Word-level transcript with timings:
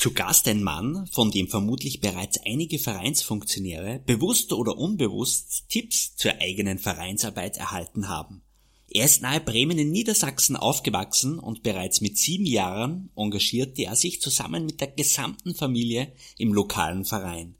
Zu 0.00 0.12
Gast 0.12 0.48
ein 0.48 0.62
Mann, 0.62 1.06
von 1.12 1.30
dem 1.30 1.46
vermutlich 1.46 2.00
bereits 2.00 2.40
einige 2.46 2.78
Vereinsfunktionäre 2.78 4.00
bewusst 4.06 4.50
oder 4.54 4.78
unbewusst 4.78 5.68
Tipps 5.68 6.16
zur 6.16 6.32
eigenen 6.40 6.78
Vereinsarbeit 6.78 7.58
erhalten 7.58 8.08
haben. 8.08 8.40
Er 8.88 9.04
ist 9.04 9.20
nahe 9.20 9.42
Bremen 9.42 9.76
in 9.78 9.90
Niedersachsen 9.90 10.56
aufgewachsen 10.56 11.38
und 11.38 11.62
bereits 11.62 12.00
mit 12.00 12.16
sieben 12.16 12.46
Jahren 12.46 13.10
engagierte 13.14 13.82
er 13.82 13.94
sich 13.94 14.22
zusammen 14.22 14.64
mit 14.64 14.80
der 14.80 14.88
gesamten 14.88 15.54
Familie 15.54 16.10
im 16.38 16.54
lokalen 16.54 17.04
Verein. 17.04 17.56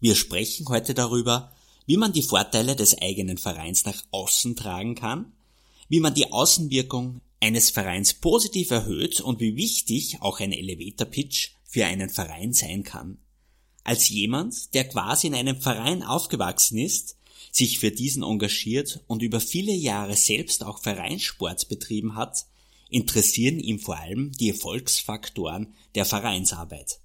Wir 0.00 0.16
sprechen 0.16 0.66
heute 0.70 0.92
darüber, 0.92 1.52
wie 1.86 1.98
man 1.98 2.12
die 2.12 2.22
Vorteile 2.22 2.74
des 2.74 3.00
eigenen 3.00 3.38
Vereins 3.38 3.84
nach 3.84 4.02
außen 4.10 4.56
tragen 4.56 4.96
kann, 4.96 5.34
wie 5.88 6.00
man 6.00 6.14
die 6.14 6.32
Außenwirkung 6.32 7.20
eines 7.38 7.70
Vereins 7.70 8.14
positiv 8.14 8.72
erhöht 8.72 9.20
und 9.20 9.38
wie 9.38 9.54
wichtig 9.54 10.20
auch 10.20 10.40
ein 10.40 10.52
Elevator 10.52 11.06
Pitch 11.06 11.50
für 11.70 11.86
einen 11.86 12.10
Verein 12.10 12.52
sein 12.52 12.82
kann. 12.82 13.18
Als 13.84 14.08
jemand, 14.08 14.74
der 14.74 14.88
quasi 14.88 15.28
in 15.28 15.34
einem 15.34 15.60
Verein 15.60 16.02
aufgewachsen 16.02 16.78
ist, 16.78 17.16
sich 17.52 17.78
für 17.78 17.90
diesen 17.90 18.22
engagiert 18.22 19.00
und 19.06 19.22
über 19.22 19.40
viele 19.40 19.72
Jahre 19.72 20.16
selbst 20.16 20.64
auch 20.64 20.82
Vereinssport 20.82 21.68
betrieben 21.68 22.16
hat, 22.16 22.46
interessieren 22.90 23.58
ihm 23.58 23.78
vor 23.78 23.98
allem 23.98 24.32
die 24.32 24.50
Erfolgsfaktoren 24.50 25.74
der 25.94 26.04
Vereinsarbeit. 26.04 27.00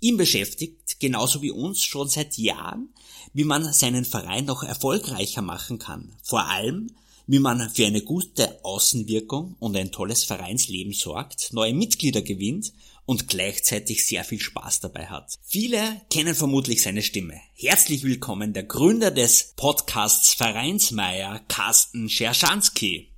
Ihm 0.00 0.16
beschäftigt, 0.16 1.00
genauso 1.00 1.42
wie 1.42 1.50
uns 1.50 1.82
schon 1.82 2.08
seit 2.08 2.38
Jahren, 2.38 2.94
wie 3.32 3.44
man 3.44 3.72
seinen 3.72 4.04
Verein 4.04 4.44
noch 4.44 4.62
erfolgreicher 4.62 5.42
machen 5.42 5.78
kann. 5.78 6.14
Vor 6.22 6.46
allem, 6.46 6.94
wie 7.28 7.38
man 7.38 7.68
für 7.70 7.86
eine 7.86 8.00
gute 8.00 8.58
Außenwirkung 8.64 9.54
und 9.60 9.76
ein 9.76 9.92
tolles 9.92 10.24
Vereinsleben 10.24 10.94
sorgt, 10.94 11.52
neue 11.52 11.74
Mitglieder 11.74 12.22
gewinnt 12.22 12.72
und 13.04 13.28
gleichzeitig 13.28 14.06
sehr 14.06 14.24
viel 14.24 14.40
Spaß 14.40 14.80
dabei 14.80 15.06
hat. 15.06 15.38
Viele 15.44 16.00
kennen 16.10 16.34
vermutlich 16.34 16.82
seine 16.82 17.02
Stimme. 17.02 17.34
Herzlich 17.54 18.02
willkommen 18.02 18.54
der 18.54 18.62
Gründer 18.62 19.10
des 19.10 19.52
Podcasts 19.56 20.32
Vereinsmeier, 20.32 21.42
Carsten 21.48 22.08
Scherschanski. 22.08 23.12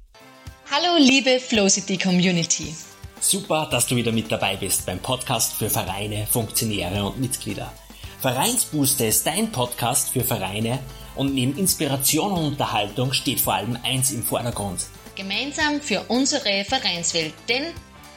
Hallo 0.72 0.98
liebe 0.98 1.38
Flowcity 1.38 1.96
Community. 1.96 2.74
Super, 3.20 3.68
dass 3.70 3.86
du 3.86 3.94
wieder 3.94 4.10
mit 4.10 4.30
dabei 4.30 4.56
bist 4.56 4.86
beim 4.86 4.98
Podcast 4.98 5.52
für 5.52 5.70
Vereine, 5.70 6.26
Funktionäre 6.26 7.04
und 7.04 7.20
Mitglieder. 7.20 7.72
Vereinsbooster 8.20 9.06
ist 9.06 9.24
dein 9.24 9.52
Podcast 9.52 10.10
für 10.10 10.24
Vereine 10.24 10.80
und 11.16 11.34
neben 11.34 11.56
Inspiration 11.56 12.32
und 12.32 12.44
Unterhaltung 12.44 13.12
steht 13.12 13.40
vor 13.40 13.54
allem 13.54 13.78
eins 13.82 14.10
im 14.12 14.22
Vordergrund. 14.22 14.86
Gemeinsam 15.16 15.80
für 15.80 16.02
unsere 16.08 16.64
Vereinswelt, 16.64 17.34
denn 17.48 17.64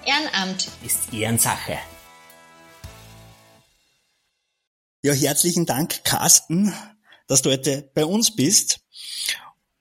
Ehrenamt 0.06 0.68
ist 0.86 1.14
Ehrensache. 1.14 1.78
Ja, 5.02 5.14
herzlichen 5.14 5.66
Dank, 5.66 6.04
Carsten, 6.04 6.74
dass 7.28 7.42
du 7.42 7.52
heute 7.52 7.92
bei 7.94 8.06
uns 8.06 8.36
bist. 8.36 8.80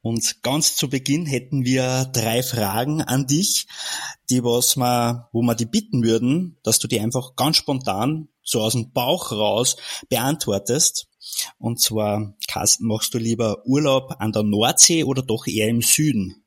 Und 0.01 0.43
ganz 0.43 0.75
zu 0.75 0.91
Beginn 0.91 1.27
hätten 1.27 1.65
wir 1.65 2.07
drei 2.13 2.43
Fragen 2.43 3.03
an 3.03 3.29
dich, 3.29 3.69
die 4.31 4.43
was 4.43 4.77
wir, 4.77 5.29
wo 5.33 5.43
wir 5.43 5.55
die 5.55 5.67
bitten 5.67 6.03
würden, 6.03 6.59
dass 6.65 6.81
du 6.81 6.89
die 6.89 6.99
einfach 6.99 7.37
ganz 7.37 7.57
spontan, 7.57 8.29
so 8.43 8.61
aus 8.63 8.73
dem 8.73 8.91
Bauch 8.91 9.31
raus, 9.31 9.77
beantwortest. 10.09 11.07
Und 11.59 11.81
zwar, 11.81 12.35
Carsten, 12.49 12.87
machst 12.87 13.15
du 13.15 13.19
lieber 13.19 13.65
Urlaub 13.65 14.17
an 14.19 14.33
der 14.33 14.43
Nordsee 14.43 15.05
oder 15.05 15.23
doch 15.23 15.47
eher 15.47 15.69
im 15.69 15.83
Süden? 15.83 16.43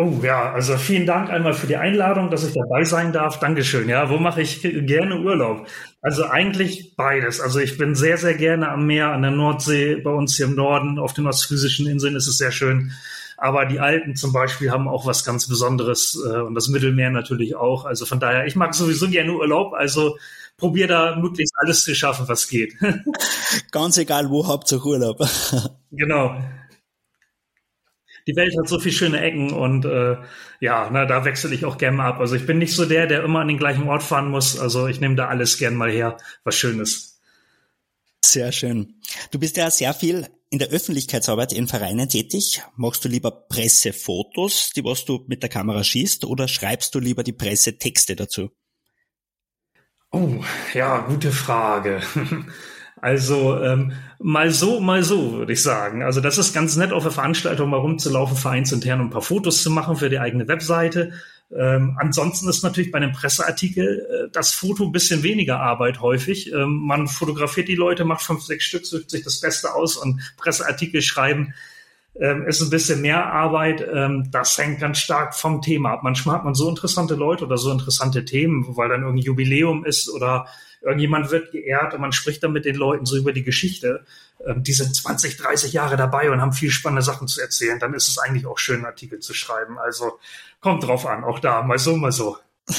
Oh 0.00 0.20
ja, 0.22 0.52
also 0.52 0.76
vielen 0.76 1.06
Dank 1.06 1.28
einmal 1.28 1.54
für 1.54 1.66
die 1.66 1.76
Einladung, 1.76 2.30
dass 2.30 2.46
ich 2.46 2.54
dabei 2.54 2.84
sein 2.84 3.12
darf. 3.12 3.40
Dankeschön. 3.40 3.88
Ja, 3.88 4.08
wo 4.10 4.18
mache 4.18 4.40
ich 4.40 4.62
gerne 4.62 5.20
Urlaub? 5.20 5.66
Also 6.00 6.24
eigentlich 6.26 6.94
beides. 6.94 7.40
Also 7.40 7.58
ich 7.58 7.78
bin 7.78 7.96
sehr, 7.96 8.16
sehr 8.16 8.34
gerne 8.34 8.68
am 8.68 8.86
Meer, 8.86 9.08
an 9.08 9.22
der 9.22 9.32
Nordsee, 9.32 9.96
bei 9.96 10.10
uns 10.10 10.36
hier 10.36 10.46
im 10.46 10.54
Norden, 10.54 11.00
auf 11.00 11.14
den 11.14 11.26
ostfriesischen 11.26 11.88
Inseln 11.88 12.14
ist 12.14 12.28
es 12.28 12.38
sehr 12.38 12.52
schön. 12.52 12.92
Aber 13.38 13.66
die 13.66 13.80
Alpen 13.80 14.16
zum 14.16 14.32
Beispiel 14.32 14.70
haben 14.70 14.88
auch 14.88 15.06
was 15.06 15.24
ganz 15.24 15.48
Besonderes 15.48 16.18
äh, 16.28 16.40
und 16.40 16.54
das 16.54 16.68
Mittelmeer 16.68 17.10
natürlich 17.10 17.54
auch. 17.54 17.84
Also 17.84 18.04
von 18.04 18.20
daher, 18.20 18.46
ich 18.46 18.56
mag 18.56 18.74
sowieso 18.74 19.08
gerne 19.08 19.32
Urlaub. 19.32 19.72
Also 19.74 20.18
probier 20.56 20.88
da 20.88 21.16
möglichst 21.16 21.54
alles 21.56 21.84
zu 21.84 21.94
schaffen, 21.94 22.28
was 22.28 22.48
geht. 22.48 22.74
Ganz 23.70 23.96
egal 23.96 24.28
wo, 24.28 24.46
Hauptsache 24.46 24.86
Urlaub. 24.86 25.18
genau 25.92 26.36
die 28.28 28.36
Welt 28.36 28.54
hat 28.58 28.68
so 28.68 28.78
viele 28.78 28.94
schöne 28.94 29.20
Ecken 29.22 29.52
und 29.54 29.86
äh, 29.86 30.16
ja, 30.60 30.90
na, 30.92 31.06
da 31.06 31.24
wechsle 31.24 31.54
ich 31.54 31.64
auch 31.64 31.78
gerne 31.78 31.96
mal 31.96 32.08
ab. 32.08 32.20
Also 32.20 32.36
ich 32.36 32.44
bin 32.44 32.58
nicht 32.58 32.74
so 32.74 32.84
der, 32.84 33.06
der 33.06 33.24
immer 33.24 33.40
an 33.40 33.48
den 33.48 33.56
gleichen 33.56 33.88
Ort 33.88 34.02
fahren 34.02 34.30
muss. 34.30 34.58
Also 34.58 34.86
ich 34.86 35.00
nehme 35.00 35.16
da 35.16 35.28
alles 35.28 35.56
gern 35.56 35.74
mal 35.74 35.90
her, 35.90 36.18
was 36.44 36.54
Schönes. 36.54 37.20
Sehr 38.22 38.52
schön. 38.52 39.00
Du 39.30 39.38
bist 39.38 39.56
ja 39.56 39.70
sehr 39.70 39.94
viel 39.94 40.26
in 40.50 40.58
der 40.58 40.68
Öffentlichkeitsarbeit 40.68 41.52
in 41.52 41.68
Vereinen 41.68 42.08
tätig. 42.08 42.62
Machst 42.76 43.04
du 43.04 43.08
lieber 43.08 43.30
Pressefotos, 43.30 44.72
die 44.74 44.84
was 44.84 45.04
du 45.04 45.24
mit 45.28 45.42
der 45.42 45.50
Kamera 45.50 45.84
schießt, 45.84 46.24
oder 46.24 46.48
schreibst 46.48 46.94
du 46.94 47.00
lieber 47.00 47.22
die 47.22 47.32
Pressetexte 47.32 48.16
dazu? 48.16 48.50
Oh, 50.10 50.42
ja, 50.72 50.98
gute 51.00 51.32
Frage. 51.32 52.00
Also 53.00 53.62
ähm, 53.62 53.92
mal 54.18 54.50
so, 54.50 54.80
mal 54.80 55.02
so, 55.02 55.32
würde 55.34 55.52
ich 55.52 55.62
sagen. 55.62 56.02
Also 56.02 56.20
das 56.20 56.38
ist 56.38 56.52
ganz 56.52 56.76
nett, 56.76 56.92
auf 56.92 57.04
der 57.04 57.12
Veranstaltung 57.12 57.70
mal 57.70 57.78
rumzulaufen, 57.78 58.36
vereinsintern 58.36 59.00
ein 59.00 59.10
paar 59.10 59.22
Fotos 59.22 59.62
zu 59.62 59.70
machen 59.70 59.96
für 59.96 60.10
die 60.10 60.18
eigene 60.18 60.48
Webseite. 60.48 61.12
Ähm, 61.56 61.96
ansonsten 61.98 62.48
ist 62.48 62.62
natürlich 62.62 62.90
bei 62.90 62.98
einem 62.98 63.12
Presseartikel 63.12 64.26
äh, 64.26 64.30
das 64.32 64.52
Foto 64.52 64.84
ein 64.84 64.92
bisschen 64.92 65.22
weniger 65.22 65.60
Arbeit 65.60 66.00
häufig. 66.00 66.52
Ähm, 66.52 66.80
man 66.86 67.08
fotografiert 67.08 67.68
die 67.68 67.74
Leute, 67.74 68.04
macht 68.04 68.22
fünf, 68.22 68.42
sechs 68.42 68.64
Stück, 68.64 68.84
sucht 68.84 69.10
sich 69.10 69.24
das 69.24 69.40
Beste 69.40 69.74
aus 69.74 69.96
und 69.96 70.20
Presseartikel 70.36 71.00
schreiben 71.00 71.54
ähm, 72.20 72.46
ist 72.46 72.60
ein 72.60 72.70
bisschen 72.70 73.00
mehr 73.00 73.32
Arbeit. 73.32 73.86
Ähm, 73.92 74.28
das 74.30 74.58
hängt 74.58 74.80
ganz 74.80 74.98
stark 74.98 75.34
vom 75.34 75.62
Thema 75.62 75.92
ab. 75.92 76.00
Manchmal 76.02 76.36
hat 76.36 76.44
man 76.44 76.54
so 76.54 76.68
interessante 76.68 77.14
Leute 77.14 77.44
oder 77.44 77.58
so 77.58 77.70
interessante 77.70 78.24
Themen, 78.24 78.76
weil 78.76 78.88
dann 78.88 79.02
irgendein 79.02 79.24
Jubiläum 79.24 79.84
ist 79.84 80.10
oder 80.10 80.46
irgendjemand 80.80 81.30
wird 81.30 81.52
geehrt 81.52 81.94
und 81.94 82.00
man 82.00 82.12
spricht 82.12 82.42
dann 82.42 82.52
mit 82.52 82.64
den 82.64 82.76
Leuten 82.76 83.06
so 83.06 83.16
über 83.16 83.32
die 83.32 83.42
Geschichte. 83.42 84.04
Ähm, 84.46 84.62
die 84.62 84.72
sind 84.72 84.94
20, 84.94 85.36
30 85.36 85.72
Jahre 85.72 85.96
dabei 85.96 86.30
und 86.30 86.40
haben 86.40 86.52
viel 86.52 86.70
spannende 86.70 87.02
Sachen 87.02 87.28
zu 87.28 87.40
erzählen. 87.40 87.78
Dann 87.78 87.94
ist 87.94 88.08
es 88.08 88.18
eigentlich 88.18 88.46
auch 88.46 88.58
schön, 88.58 88.76
einen 88.76 88.86
Artikel 88.86 89.20
zu 89.20 89.34
schreiben. 89.34 89.78
Also 89.78 90.18
kommt 90.60 90.84
drauf 90.84 91.06
an, 91.06 91.24
auch 91.24 91.38
da, 91.38 91.62
mal 91.62 91.78
so, 91.78 91.96
mal 91.96 92.12
so. 92.12 92.36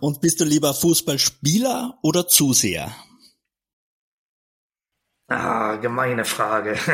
und 0.00 0.20
bist 0.20 0.40
du 0.40 0.44
lieber 0.44 0.74
Fußballspieler 0.74 1.98
oder 2.02 2.28
Zuseher? 2.28 2.94
Ah, 5.34 5.76
gemeine 5.76 6.24
Frage. 6.24 6.76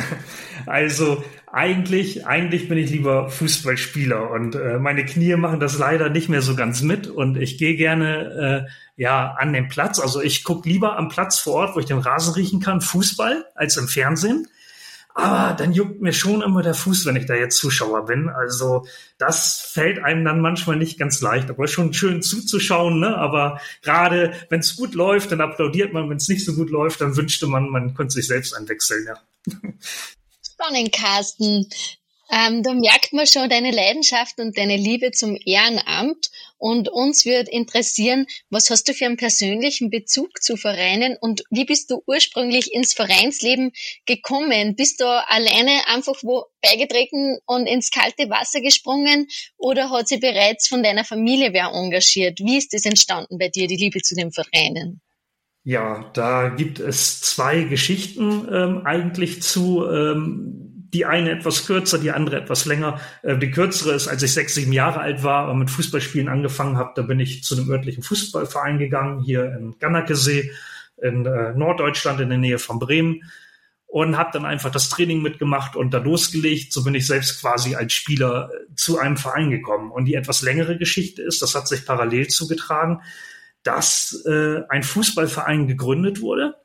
Also 0.66 1.24
eigentlich, 1.46 2.26
eigentlich 2.26 2.68
bin 2.68 2.76
ich 2.76 2.90
lieber 2.90 3.30
Fußballspieler 3.30 4.30
und 4.30 4.54
äh, 4.54 4.78
meine 4.78 5.04
Knie 5.04 5.34
machen 5.36 5.60
das 5.60 5.78
leider 5.78 6.10
nicht 6.10 6.28
mehr 6.28 6.42
so 6.42 6.54
ganz 6.56 6.82
mit 6.82 7.06
und 7.06 7.38
ich 7.38 7.56
gehe 7.56 7.76
gerne 7.76 8.66
äh, 8.66 9.02
ja 9.02 9.34
an 9.38 9.52
den 9.52 9.68
Platz. 9.68 9.98
Also 9.98 10.20
ich 10.20 10.44
gucke 10.44 10.68
lieber 10.68 10.98
am 10.98 11.08
Platz 11.08 11.38
vor 11.38 11.54
Ort, 11.54 11.76
wo 11.76 11.80
ich 11.80 11.86
den 11.86 11.98
Rasen 11.98 12.34
riechen 12.34 12.60
kann, 12.60 12.80
Fußball 12.80 13.46
als 13.54 13.76
im 13.76 13.88
Fernsehen. 13.88 14.46
Aber 15.18 15.52
dann 15.54 15.72
juckt 15.72 16.00
mir 16.00 16.12
schon 16.12 16.42
immer 16.42 16.62
der 16.62 16.74
Fuß, 16.74 17.04
wenn 17.04 17.16
ich 17.16 17.26
da 17.26 17.34
jetzt 17.34 17.56
Zuschauer 17.56 18.04
bin. 18.04 18.28
Also 18.28 18.86
das 19.18 19.60
fällt 19.60 19.98
einem 19.98 20.24
dann 20.24 20.40
manchmal 20.40 20.76
nicht 20.76 20.96
ganz 20.96 21.20
leicht. 21.20 21.50
Aber 21.50 21.66
schon 21.66 21.92
schön 21.92 22.22
zuzuschauen. 22.22 23.00
Ne? 23.00 23.16
Aber 23.16 23.60
gerade 23.82 24.32
wenn 24.48 24.60
es 24.60 24.76
gut 24.76 24.94
läuft, 24.94 25.32
dann 25.32 25.40
applaudiert 25.40 25.92
man. 25.92 26.08
Wenn 26.08 26.18
es 26.18 26.28
nicht 26.28 26.44
so 26.44 26.54
gut 26.54 26.70
läuft, 26.70 27.00
dann 27.00 27.16
wünschte 27.16 27.48
man, 27.48 27.68
man 27.68 27.94
könnte 27.94 28.14
sich 28.14 28.28
selbst 28.28 28.54
einwechseln. 28.54 29.08
Ja. 29.08 29.16
Spannend, 30.52 30.92
Carsten. 30.92 31.68
Ähm, 32.30 32.62
da 32.62 32.74
merkt 32.74 33.12
man 33.12 33.26
schon 33.26 33.48
deine 33.48 33.70
Leidenschaft 33.70 34.38
und 34.38 34.58
deine 34.58 34.76
Liebe 34.76 35.12
zum 35.12 35.36
Ehrenamt. 35.46 36.30
Und 36.58 36.88
uns 36.88 37.24
wird 37.24 37.48
interessieren, 37.48 38.26
was 38.50 38.68
hast 38.68 38.88
du 38.88 38.92
für 38.92 39.06
einen 39.06 39.16
persönlichen 39.16 39.90
Bezug 39.90 40.42
zu 40.42 40.56
Vereinen 40.56 41.16
und 41.20 41.44
wie 41.50 41.64
bist 41.64 41.90
du 41.90 42.02
ursprünglich 42.06 42.72
ins 42.74 42.92
Vereinsleben 42.92 43.70
gekommen? 44.06 44.74
Bist 44.74 45.00
du 45.00 45.06
alleine 45.06 45.86
einfach 45.86 46.16
wo 46.22 46.44
beigetreten 46.60 47.38
und 47.46 47.66
ins 47.66 47.90
kalte 47.90 48.28
Wasser 48.28 48.60
gesprungen 48.60 49.28
oder 49.56 49.90
hat 49.90 50.08
sie 50.08 50.18
bereits 50.18 50.66
von 50.66 50.82
deiner 50.82 51.04
Familie 51.04 51.52
wer 51.52 51.70
engagiert? 51.72 52.40
Wie 52.40 52.58
ist 52.58 52.74
es 52.74 52.84
entstanden 52.84 53.38
bei 53.38 53.48
dir, 53.48 53.68
die 53.68 53.76
Liebe 53.76 54.00
zu 54.02 54.16
den 54.16 54.32
Vereinen? 54.32 55.00
Ja, 55.62 56.10
da 56.14 56.48
gibt 56.48 56.80
es 56.80 57.20
zwei 57.20 57.62
Geschichten 57.62 58.48
ähm, 58.52 58.82
eigentlich 58.84 59.42
zu. 59.42 59.84
Ähm, 59.86 60.67
die 60.92 61.04
eine 61.04 61.30
etwas 61.30 61.66
kürzer, 61.66 61.98
die 61.98 62.10
andere 62.10 62.36
etwas 62.36 62.64
länger. 62.64 63.00
Äh, 63.22 63.38
die 63.38 63.50
kürzere 63.50 63.92
ist, 63.94 64.08
als 64.08 64.22
ich 64.22 64.32
sechs, 64.32 64.54
sieben 64.54 64.72
Jahre 64.72 65.00
alt 65.00 65.22
war 65.22 65.50
und 65.50 65.58
mit 65.58 65.70
Fußballspielen 65.70 66.28
angefangen 66.28 66.76
habe, 66.76 66.92
da 66.96 67.02
bin 67.02 67.20
ich 67.20 67.44
zu 67.44 67.56
einem 67.56 67.70
örtlichen 67.70 68.02
Fußballverein 68.02 68.78
gegangen, 68.78 69.20
hier 69.20 69.44
in 69.58 69.78
Gannakesee 69.78 70.50
in 71.00 71.26
äh, 71.26 71.54
Norddeutschland 71.54 72.20
in 72.20 72.28
der 72.28 72.38
Nähe 72.38 72.58
von 72.58 72.78
Bremen 72.80 73.22
und 73.86 74.18
habe 74.18 74.30
dann 74.32 74.44
einfach 74.44 74.70
das 74.70 74.88
Training 74.88 75.22
mitgemacht 75.22 75.76
und 75.76 75.94
da 75.94 75.98
losgelegt. 75.98 76.72
So 76.72 76.82
bin 76.82 76.94
ich 76.94 77.06
selbst 77.06 77.40
quasi 77.40 77.76
als 77.76 77.92
Spieler 77.92 78.50
äh, 78.52 78.74
zu 78.74 78.98
einem 78.98 79.16
Verein 79.16 79.50
gekommen. 79.50 79.92
Und 79.92 80.06
die 80.06 80.14
etwas 80.14 80.42
längere 80.42 80.76
Geschichte 80.76 81.22
ist, 81.22 81.40
das 81.40 81.54
hat 81.54 81.68
sich 81.68 81.86
parallel 81.86 82.26
zugetragen 82.28 83.00
dass 83.62 84.24
äh, 84.26 84.62
ein 84.68 84.82
Fußballverein 84.82 85.66
gegründet 85.66 86.20
wurde. 86.20 86.56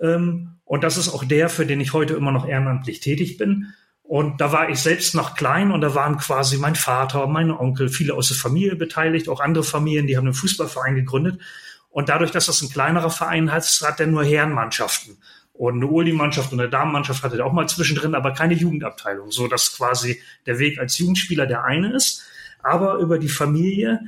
Ähm, 0.00 0.59
und 0.70 0.84
das 0.84 0.96
ist 0.96 1.08
auch 1.08 1.24
der, 1.24 1.48
für 1.48 1.66
den 1.66 1.80
ich 1.80 1.94
heute 1.94 2.14
immer 2.14 2.30
noch 2.30 2.46
ehrenamtlich 2.46 3.00
tätig 3.00 3.38
bin. 3.38 3.74
Und 4.04 4.40
da 4.40 4.52
war 4.52 4.70
ich 4.70 4.78
selbst 4.78 5.16
noch 5.16 5.34
klein 5.34 5.72
und 5.72 5.80
da 5.80 5.96
waren 5.96 6.16
quasi 6.16 6.58
mein 6.58 6.76
Vater, 6.76 7.26
mein 7.26 7.50
Onkel, 7.50 7.88
viele 7.88 8.14
aus 8.14 8.28
der 8.28 8.36
Familie 8.36 8.76
beteiligt, 8.76 9.28
auch 9.28 9.40
andere 9.40 9.64
Familien, 9.64 10.06
die 10.06 10.16
haben 10.16 10.26
einen 10.26 10.34
Fußballverein 10.34 10.94
gegründet. 10.94 11.40
Und 11.88 12.08
dadurch, 12.08 12.30
dass 12.30 12.46
das 12.46 12.62
ein 12.62 12.70
kleinerer 12.70 13.10
Verein 13.10 13.48
ist, 13.48 13.84
hat 13.84 13.98
er 13.98 14.06
nur 14.06 14.22
Herrenmannschaften. 14.22 15.18
Und 15.52 15.74
eine 15.74 15.88
Uli-Mannschaft 15.88 16.52
und 16.52 16.60
eine 16.60 16.70
Damenmannschaft 16.70 17.24
hatte 17.24 17.38
er 17.38 17.46
auch 17.46 17.52
mal 17.52 17.68
zwischendrin, 17.68 18.14
aber 18.14 18.32
keine 18.32 18.54
Jugendabteilung, 18.54 19.32
so 19.32 19.48
dass 19.48 19.76
quasi 19.76 20.22
der 20.46 20.60
Weg 20.60 20.78
als 20.78 20.96
Jugendspieler 20.98 21.46
der 21.46 21.64
eine 21.64 21.92
ist. 21.96 22.22
Aber 22.62 22.98
über 22.98 23.18
die 23.18 23.28
Familie 23.28 24.02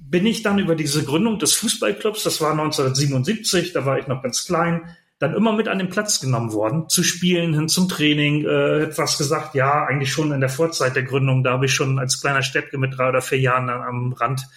bin 0.00 0.26
ich 0.26 0.42
dann 0.42 0.58
über 0.58 0.74
diese 0.74 1.04
Gründung 1.04 1.38
des 1.38 1.54
Fußballclubs, 1.54 2.24
das 2.24 2.40
war 2.40 2.50
1977, 2.50 3.72
da 3.72 3.86
war 3.86 4.00
ich 4.00 4.08
noch 4.08 4.20
ganz 4.20 4.44
klein, 4.46 4.96
dann 5.20 5.34
immer 5.34 5.52
mit 5.52 5.68
an 5.68 5.78
den 5.78 5.90
Platz 5.90 6.18
genommen 6.18 6.52
worden, 6.54 6.88
zu 6.88 7.02
spielen, 7.02 7.54
hin 7.54 7.68
zum 7.68 7.90
Training, 7.90 8.46
äh, 8.46 8.84
etwas 8.84 9.18
gesagt, 9.18 9.54
ja, 9.54 9.84
eigentlich 9.84 10.10
schon 10.10 10.32
in 10.32 10.40
der 10.40 10.48
Vorzeit 10.48 10.96
der 10.96 11.02
Gründung, 11.02 11.44
da 11.44 11.52
habe 11.52 11.66
ich 11.66 11.74
schon 11.74 11.98
als 11.98 12.22
kleiner 12.22 12.42
Steppke 12.42 12.78
mit 12.78 12.96
drei 12.96 13.10
oder 13.10 13.20
vier 13.20 13.38
Jahren 13.38 13.66
dann 13.66 13.82
am 13.82 14.12
Rand 14.14 14.48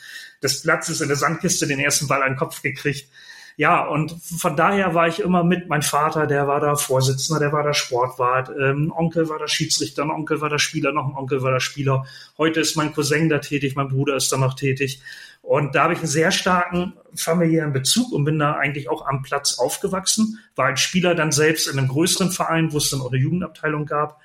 des 0.42 0.62
Platzes 0.62 1.02
in 1.02 1.10
der 1.10 1.18
Sandkiste 1.18 1.68
den 1.68 1.80
ersten 1.80 2.08
Ball 2.08 2.24
an 2.24 2.32
den 2.32 2.38
Kopf 2.38 2.62
gekriegt. 2.62 3.10
Ja, 3.56 3.86
und 3.86 4.16
von 4.24 4.56
daher 4.56 4.96
war 4.96 5.08
ich 5.08 5.20
immer 5.20 5.44
mit. 5.44 5.70
Mein 5.70 5.84
Vater, 5.84 6.26
der 6.26 6.48
war 6.48 6.60
da 6.60 6.76
Vorsitzender, 6.76 7.40
der 7.40 7.52
war 7.52 7.62
da 7.64 7.74
Sportwart, 7.74 8.50
ähm, 8.60 8.92
Onkel 8.96 9.30
war 9.30 9.38
da 9.38 9.48
Schiedsrichter, 9.48 10.04
ein 10.04 10.10
Onkel 10.10 10.42
war 10.42 10.50
da 10.50 10.58
Spieler, 10.58 10.92
noch 10.92 11.08
ein 11.08 11.16
Onkel 11.16 11.44
war 11.44 11.52
da 11.52 11.60
Spieler. 11.60 12.06
Heute 12.38 12.62
ist 12.62 12.76
mein 12.78 12.94
Cousin 12.94 13.30
da 13.30 13.40
tätig, 13.40 13.76
mein 13.76 13.90
Bruder 13.90 14.16
ist 14.16 14.32
da 14.32 14.38
noch 14.38 14.56
tätig. 14.56 15.02
Und 15.44 15.76
da 15.76 15.84
habe 15.84 15.94
ich 15.94 16.00
einen 16.00 16.08
sehr 16.08 16.32
starken 16.32 16.94
familiären 17.16 17.74
Bezug 17.74 18.12
und 18.12 18.24
bin 18.24 18.40
da 18.40 18.54
eigentlich 18.54 18.90
auch 18.90 19.06
am 19.06 19.22
Platz 19.22 19.60
aufgewachsen. 19.60 20.40
War 20.56 20.68
als 20.68 20.82
Spieler 20.82 21.14
dann 21.14 21.32
selbst 21.32 21.68
in 21.68 21.78
einem 21.78 21.90
größeren 21.90 22.32
Verein, 22.32 22.74
wo 22.74 22.78
es 22.78 22.90
dann 22.90 23.02
auch 23.02 23.12
eine 23.12 23.22
Jugendabteilung 23.22 23.86
gab. 23.86 24.20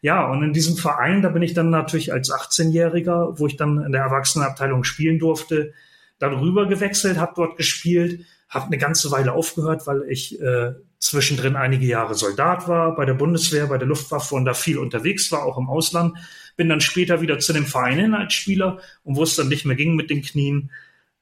Ja, 0.00 0.26
und 0.30 0.42
in 0.42 0.54
diesem 0.54 0.76
Verein, 0.76 1.20
da 1.20 1.28
bin 1.28 1.42
ich 1.42 1.52
dann 1.52 1.68
natürlich 1.68 2.12
als 2.12 2.32
18-Jähriger, 2.32 3.38
wo 3.38 3.46
ich 3.46 3.56
dann 3.56 3.84
in 3.84 3.92
der 3.92 4.02
Erwachsenenabteilung 4.02 4.84
spielen 4.84 5.18
durfte, 5.18 5.74
dann 6.18 6.34
rüber 6.34 6.66
gewechselt, 6.66 7.18
habe 7.18 7.34
dort 7.36 7.56
gespielt 7.56 8.24
habe 8.52 8.66
eine 8.66 8.78
ganze 8.78 9.10
Weile 9.10 9.32
aufgehört, 9.32 9.86
weil 9.86 10.02
ich 10.08 10.38
äh, 10.40 10.74
zwischendrin 11.02 11.56
einige 11.56 11.84
Jahre 11.84 12.14
Soldat 12.14 12.68
war 12.68 12.94
bei 12.94 13.04
der 13.04 13.14
Bundeswehr, 13.14 13.66
bei 13.66 13.76
der 13.76 13.88
Luftwaffe 13.88 14.36
und 14.36 14.44
da 14.44 14.54
viel 14.54 14.78
unterwegs 14.78 15.32
war, 15.32 15.44
auch 15.44 15.58
im 15.58 15.68
Ausland. 15.68 16.16
Bin 16.56 16.68
dann 16.68 16.80
später 16.80 17.20
wieder 17.20 17.40
zu 17.40 17.52
dem 17.52 17.66
Verein 17.66 17.98
hin 17.98 18.14
als 18.14 18.34
Spieler 18.34 18.78
und 19.02 19.16
wo 19.16 19.24
es 19.24 19.34
dann 19.34 19.48
nicht 19.48 19.64
mehr 19.64 19.74
ging 19.74 19.96
mit 19.96 20.10
den 20.10 20.22
Knien. 20.22 20.70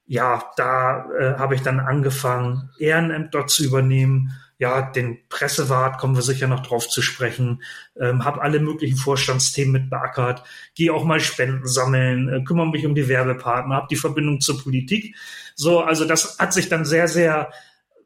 Ja, 0.05 0.43
da 0.55 1.09
äh, 1.17 1.33
habe 1.39 1.55
ich 1.55 1.61
dann 1.61 1.79
angefangen, 1.79 2.69
Ehrenamt 2.77 3.33
zu 3.49 3.63
übernehmen, 3.63 4.33
ja, 4.59 4.83
den 4.83 5.17
Pressewart 5.29 5.97
kommen 5.97 6.15
wir 6.15 6.21
sicher 6.21 6.47
noch 6.47 6.59
drauf 6.59 6.87
zu 6.87 7.01
sprechen, 7.01 7.63
ähm, 7.99 8.23
habe 8.23 8.43
alle 8.43 8.59
möglichen 8.59 8.97
Vorstandsthemen 8.97 9.71
mit 9.71 9.89
beackert, 9.89 10.43
gehe 10.75 10.93
auch 10.93 11.03
mal 11.03 11.19
Spenden 11.19 11.65
sammeln, 11.65 12.29
äh, 12.29 12.43
kümmere 12.43 12.69
mich 12.69 12.85
um 12.85 12.93
die 12.93 13.07
Werbepartner, 13.07 13.73
habe 13.73 13.87
die 13.89 13.95
Verbindung 13.95 14.41
zur 14.41 14.61
Politik. 14.61 15.15
So, 15.55 15.79
also 15.79 16.05
das 16.05 16.37
hat 16.37 16.53
sich 16.53 16.69
dann 16.69 16.85
sehr, 16.85 17.07
sehr 17.07 17.51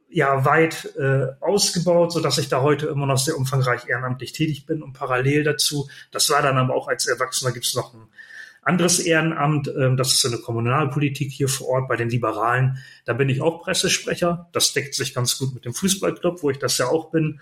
ja 0.10 0.46
weit 0.46 0.96
äh, 0.98 1.28
ausgebaut, 1.42 2.14
so 2.14 2.20
dass 2.20 2.38
ich 2.38 2.48
da 2.48 2.62
heute 2.62 2.88
immer 2.88 3.06
noch 3.06 3.18
sehr 3.18 3.38
umfangreich 3.38 3.88
ehrenamtlich 3.88 4.32
tätig 4.34 4.66
bin 4.66 4.82
und 4.82 4.94
parallel 4.94 5.44
dazu, 5.44 5.90
das 6.12 6.30
war 6.30 6.42
dann 6.42 6.58
aber 6.58 6.76
auch 6.76 6.88
als 6.88 7.08
Erwachsener 7.08 7.52
gibt 7.52 7.66
es 7.66 7.76
noch 7.76 7.94
ein 7.94 8.08
anderes 8.66 9.00
Ehrenamt, 9.00 9.68
ähm, 9.68 9.96
das 9.96 10.14
ist 10.14 10.26
in 10.26 10.32
der 10.32 10.42
Kommunalpolitik 10.42 11.32
hier 11.32 11.48
vor 11.48 11.68
Ort 11.68 11.88
bei 11.88 11.96
den 11.96 12.10
Liberalen. 12.10 12.80
Da 13.06 13.14
bin 13.14 13.30
ich 13.30 13.42
auch 13.42 13.62
Pressesprecher. 13.62 14.50
Das 14.52 14.74
deckt 14.74 14.96
sich 14.96 15.14
ganz 15.14 15.38
gut 15.38 15.54
mit 15.54 15.66
dem 15.66 15.74
Fußballclub, 15.74 16.42
wo 16.42 16.50
ich 16.50 16.58
das 16.58 16.78
ja 16.80 16.88
auch 16.88 17.12
bin. 17.12 17.40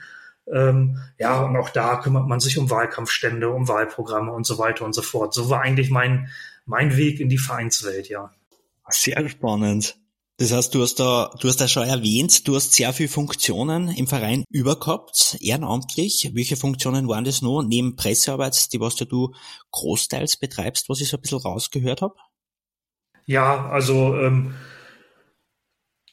Ähm, 0.52 1.00
ja, 1.18 1.42
und 1.42 1.56
auch 1.56 1.70
da 1.70 1.96
kümmert 1.96 2.28
man 2.28 2.42
sich 2.42 2.58
um 2.58 2.70
Wahlkampfstände, 2.70 3.50
um 3.50 3.70
Wahlprogramme 3.70 4.34
und 4.34 4.46
so 4.46 4.58
weiter 4.58 4.84
und 4.84 4.94
so 4.94 5.02
fort. 5.02 5.34
So 5.34 5.50
war 5.50 5.62
eigentlich 5.62 5.90
mein, 5.90 6.30
mein 6.66 6.98
Weg 6.98 7.22
in 7.22 7.30
die 7.30 7.38
Vereinswelt, 7.38 8.10
ja. 8.10 8.32
Sehr 8.90 9.30
spannend. 9.30 9.98
Das 10.44 10.52
heißt, 10.52 10.76
du 10.76 10.82
hast 10.82 11.00
da, 11.00 11.34
du 11.40 11.48
hast 11.48 11.62
da 11.62 11.70
schon 11.70 11.88
erwähnt, 11.88 12.46
du 12.50 12.58
hast 12.58 12.74
sehr 12.74 12.92
viele 12.92 13.08
Funktionen 13.08 13.88
im 13.88 14.08
Verein 14.08 14.44
übergehabt, 14.50 15.38
ehrenamtlich. 15.40 16.32
Welche 16.34 16.58
Funktionen 16.58 17.08
waren 17.08 17.24
das 17.24 17.42
noch 17.42 17.64
neben 17.64 17.96
Pressearbeit, 17.96 18.74
die 18.74 18.82
was 18.82 18.98
du 18.98 19.34
großteils 19.72 20.36
betreibst, 20.36 20.90
was 20.90 21.00
ich 21.00 21.08
so 21.08 21.16
ein 21.16 21.22
bisschen 21.22 21.38
rausgehört 21.38 22.02
habe? 22.02 22.16
Ja, 23.26 23.70
also 23.70 24.18
ähm, 24.18 24.54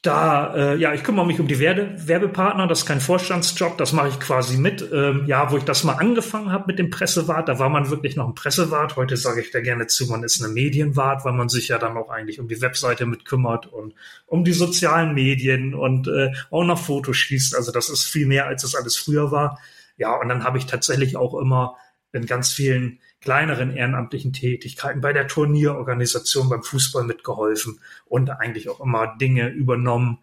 da, 0.01 0.55
äh, 0.55 0.77
ja, 0.77 0.95
ich 0.95 1.03
kümmere 1.03 1.27
mich 1.27 1.39
um 1.39 1.47
die 1.47 1.59
Werbe 1.59 1.93
Werbepartner, 1.95 2.65
das 2.65 2.79
ist 2.79 2.85
kein 2.87 2.99
Vorstandsjob, 2.99 3.77
das 3.77 3.93
mache 3.93 4.07
ich 4.07 4.19
quasi 4.19 4.57
mit. 4.57 4.81
Ähm, 4.91 5.25
ja, 5.27 5.51
wo 5.51 5.57
ich 5.57 5.63
das 5.63 5.83
mal 5.83 5.93
angefangen 5.93 6.51
habe 6.51 6.63
mit 6.67 6.79
dem 6.79 6.89
Pressewart, 6.89 7.47
da 7.47 7.59
war 7.59 7.69
man 7.69 7.91
wirklich 7.91 8.15
noch 8.15 8.27
ein 8.27 8.33
Pressewart. 8.33 8.95
Heute 8.95 9.15
sage 9.15 9.41
ich 9.41 9.51
da 9.51 9.59
gerne 9.59 9.85
zu, 9.85 10.07
man 10.07 10.23
ist 10.23 10.43
eine 10.43 10.51
Medienwart, 10.51 11.23
weil 11.23 11.33
man 11.33 11.49
sich 11.49 11.67
ja 11.67 11.77
dann 11.77 11.97
auch 11.97 12.09
eigentlich 12.09 12.39
um 12.39 12.47
die 12.47 12.61
Webseite 12.61 13.05
mit 13.05 13.25
kümmert 13.25 13.67
und 13.67 13.93
um 14.25 14.43
die 14.43 14.53
sozialen 14.53 15.13
Medien 15.13 15.75
und 15.75 16.07
äh, 16.07 16.31
auch 16.49 16.63
noch 16.63 16.79
Fotos 16.79 17.17
schießt. 17.17 17.55
Also 17.55 17.71
das 17.71 17.89
ist 17.89 18.05
viel 18.05 18.25
mehr, 18.25 18.47
als 18.47 18.63
es 18.63 18.73
alles 18.73 18.97
früher 18.97 19.31
war. 19.31 19.59
Ja, 19.97 20.15
und 20.15 20.29
dann 20.29 20.43
habe 20.43 20.57
ich 20.57 20.65
tatsächlich 20.65 21.15
auch 21.15 21.39
immer 21.39 21.77
in 22.11 22.25
ganz 22.25 22.51
vielen 22.51 22.99
kleineren 23.21 23.75
ehrenamtlichen 23.75 24.33
Tätigkeiten, 24.33 25.01
bei 25.01 25.13
der 25.13 25.27
Turnierorganisation 25.27 26.49
beim 26.49 26.63
Fußball 26.63 27.03
mitgeholfen 27.03 27.79
und 28.05 28.29
eigentlich 28.29 28.69
auch 28.69 28.81
immer 28.81 29.15
Dinge 29.17 29.49
übernommen, 29.49 30.19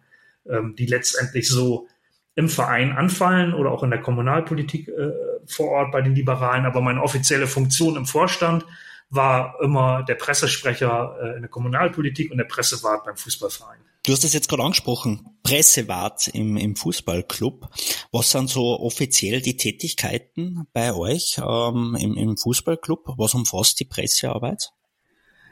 ähm, 0.47 0.75
die 0.75 0.85
letztendlich 0.85 1.49
so 1.49 1.87
im 2.35 2.49
Verein 2.49 2.91
anfallen 2.91 3.53
oder 3.53 3.71
auch 3.71 3.83
in 3.83 3.89
der 3.89 4.01
Kommunalpolitik 4.01 4.89
äh, 4.89 5.11
vor 5.45 5.69
Ort 5.69 5.91
bei 5.91 6.01
den 6.01 6.15
Liberalen. 6.15 6.65
Aber 6.65 6.81
meine 6.81 7.01
offizielle 7.01 7.47
Funktion 7.47 7.95
im 7.95 8.05
Vorstand 8.05 8.65
war 9.09 9.55
immer 9.61 10.03
der 10.03 10.15
Pressesprecher 10.15 11.17
äh, 11.21 11.35
in 11.35 11.41
der 11.41 11.49
Kommunalpolitik 11.49 12.31
und 12.31 12.37
der 12.37 12.45
Pressewart 12.45 13.03
beim 13.03 13.17
Fußballverein. 13.17 13.79
Du 14.09 14.13
hast 14.13 14.23
es 14.23 14.33
jetzt 14.33 14.49
gerade 14.49 14.63
angesprochen, 14.63 15.37
Pressewart 15.43 16.29
im, 16.29 16.57
im 16.57 16.75
Fußballclub. 16.75 17.69
Was 18.11 18.31
sind 18.31 18.49
so 18.49 18.79
offiziell 18.79 19.39
die 19.39 19.55
Tätigkeiten 19.55 20.65
bei 20.73 20.95
euch 20.95 21.37
ähm, 21.37 21.95
im, 21.99 22.17
im 22.17 22.35
Fußballclub? 22.35 23.13
Was 23.19 23.35
umfasst 23.35 23.79
die 23.79 23.85
Pressearbeit? 23.85 24.71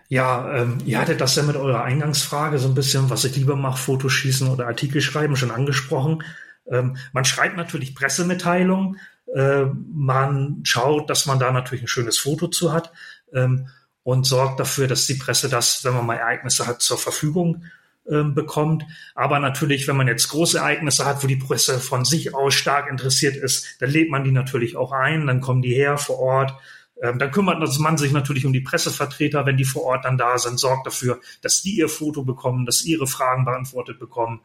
Ja, 0.10 0.52
ähm, 0.58 0.80
ihr 0.88 1.00
hattet 1.00 1.22
das 1.22 1.36
ja 1.36 1.44
mit 1.44 1.56
eurer 1.56 1.84
Eingangsfrage 1.84 2.58
so 2.58 2.68
ein 2.68 2.74
bisschen, 2.74 3.12
was 3.12 3.26
ich 3.26 3.36
lieber 3.36 3.56
mache, 3.56 3.78
Fotos 3.78 4.14
schießen 4.14 4.48
oder 4.48 4.66
Artikel 4.66 5.02
schreiben, 5.02 5.36
schon 5.36 5.52
angesprochen. 5.52 6.24
Ähm, 6.66 6.98
man 7.14 7.26
schreibt 7.26 7.58
natürlich 7.58 7.94
Pressemitteilungen, 7.94 9.00
äh, 9.36 9.66
man 9.94 10.62
schaut, 10.64 11.12
dass 11.12 11.28
man 11.28 11.38
da 11.38 11.52
natürlich 11.52 11.84
ein 11.84 11.88
schönes 11.88 12.18
Foto 12.18 12.48
zu 12.48 12.74
hat 12.74 12.92
ähm, 13.36 13.68
und 14.02 14.26
sorgt 14.26 14.60
dafür, 14.60 14.88
dass 14.88 15.06
die 15.06 15.14
Presse 15.14 15.48
das, 15.48 15.84
wenn 15.84 15.94
man 15.94 16.08
mal 16.08 16.16
Ereignisse 16.18 16.66
hat, 16.66 16.82
zur 16.82 16.98
Verfügung 16.98 17.64
ähm, 18.10 18.34
bekommt. 18.34 18.86
Aber 19.16 19.40
natürlich, 19.40 19.88
wenn 19.88 19.98
man 19.98 20.08
jetzt 20.08 20.30
große 20.30 20.58
Ereignisse 20.58 21.06
hat, 21.06 21.24
wo 21.24 21.28
die 21.28 21.36
Presse 21.36 21.80
von 21.80 22.06
sich 22.06 22.34
aus 22.34 22.54
stark 22.54 22.90
interessiert 22.90 23.36
ist, 23.36 23.82
dann 23.82 23.90
lädt 23.90 24.10
man 24.10 24.24
die 24.24 24.32
natürlich 24.32 24.76
auch 24.76 24.92
ein, 24.92 25.28
dann 25.28 25.42
kommen 25.42 25.62
die 25.62 25.74
her 25.74 25.98
vor 25.98 26.20
Ort. 26.20 26.54
Ähm, 27.02 27.20
dann 27.20 27.32
kümmert 27.32 27.60
man 27.80 27.98
sich 27.98 28.12
natürlich 28.12 28.46
um 28.46 28.54
die 28.54 28.62
Pressevertreter, 28.62 29.46
wenn 29.46 29.58
die 29.58 29.66
vor 29.66 29.84
Ort 29.84 30.06
dann 30.06 30.18
da 30.18 30.38
sind, 30.38 30.60
sorgt 30.60 30.88
dafür, 30.88 31.20
dass 31.42 31.62
die 31.62 31.78
ihr 31.78 31.90
Foto 31.90 32.24
bekommen, 32.24 32.66
dass 32.66 32.86
ihre 32.86 33.08
Fragen 33.08 33.46
beantwortet 33.46 34.00
bekommen. 34.00 34.42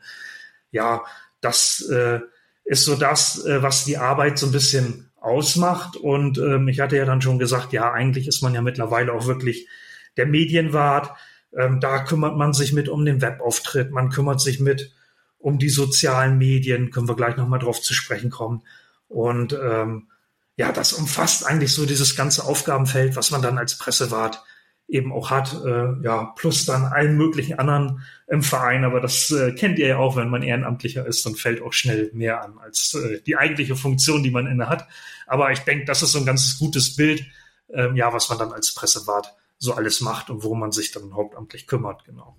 Ja, 0.71 1.03
das 1.41 1.81
äh, 1.91 2.21
ist 2.65 2.85
so 2.85 2.95
das, 2.95 3.45
äh, 3.45 3.63
was 3.63 3.85
die 3.85 3.97
Arbeit 3.97 4.39
so 4.39 4.47
ein 4.47 4.53
bisschen 4.53 5.11
ausmacht. 5.21 5.97
Und 5.97 6.39
ähm, 6.39 6.69
ich 6.69 6.81
hatte 6.81 6.97
ja 6.97 7.05
dann 7.05 7.23
schon 7.23 7.39
gesagt, 7.39 7.73
ja, 7.73 7.93
eigentlich 7.93 8.27
ist 8.27 8.43
man 8.43 8.55
ja 8.55 8.61
mittlerweile 8.61 9.13
auch 9.13 9.27
wirklich 9.27 9.69
der 10.17 10.27
Medienwart. 10.27 11.11
Ähm, 11.57 11.81
da 11.81 12.05
kümmert 12.05 12.37
man 12.37 12.53
sich 12.53 12.73
mit 12.73 12.89
um 12.89 13.05
den 13.05 13.21
Webauftritt, 13.21 13.91
man 13.91 14.11
kümmert 14.11 14.41
sich 14.41 14.61
mit 14.61 14.93
um 15.39 15.59
die 15.59 15.69
sozialen 15.69 16.39
Medien, 16.39 16.91
können 16.91 17.09
wir 17.09 17.17
gleich 17.17 17.37
nochmal 17.37 17.59
drauf 17.59 17.81
zu 17.81 17.95
sprechen 17.95 18.31
kommen. 18.31 18.63
Und 19.09 19.53
ähm, 19.53 20.09
ja, 20.57 20.73
das 20.73 20.93
umfasst 20.93 21.47
eigentlich 21.47 21.73
so 21.73 21.87
dieses 21.87 22.17
ganze 22.17 22.45
Aufgabenfeld, 22.45 23.17
was 23.17 23.31
man 23.31 23.43
dann 23.43 23.59
als 23.59 23.77
Pressewart 23.77 24.43
eben 24.89 25.13
auch 25.13 25.31
hat, 25.31 25.55
äh, 25.65 26.03
ja, 26.03 26.33
plus 26.37 26.65
dann 26.65 26.85
allen 26.85 27.17
möglichen 27.17 27.59
anderen 27.59 28.03
im 28.29 28.43
Verein. 28.43 28.85
Aber 28.85 29.01
das 29.01 29.31
äh, 29.31 29.53
kennt 29.53 29.79
ihr 29.79 29.89
ja 29.89 29.97
auch, 29.97 30.17
wenn 30.17 30.29
man 30.29 30.43
Ehrenamtlicher 30.43 31.07
ist, 31.07 31.25
dann 31.25 31.35
fällt 31.35 31.63
auch 31.63 31.73
schnell 31.73 32.11
mehr 32.13 32.43
an 32.43 32.59
als 32.59 32.95
äh, 32.95 33.21
die 33.23 33.37
eigentliche 33.37 33.75
Funktion, 33.75 34.23
die 34.23 34.31
man 34.31 34.47
inne 34.47 34.69
hat. 34.69 34.87
Aber 35.27 35.51
ich 35.51 35.61
denke, 35.61 35.87
das 35.87 36.03
ist 36.03 36.13
so 36.13 36.19
ein 36.19 36.27
ganz 36.27 36.59
gutes 36.59 36.95
Bild, 36.95 37.25
ähm, 37.73 37.97
ja, 37.97 38.13
was 38.13 38.29
man 38.29 38.39
dann 38.39 38.53
als 38.53 38.75
Pressewart 38.75 39.35
so 39.63 39.75
alles 39.75 40.01
macht 40.01 40.29
und 40.29 40.43
worum 40.43 40.59
man 40.59 40.73
sich 40.73 40.91
dann 40.91 41.15
hauptamtlich 41.15 41.69
kümmert, 41.69 42.05
genau. 42.05 42.37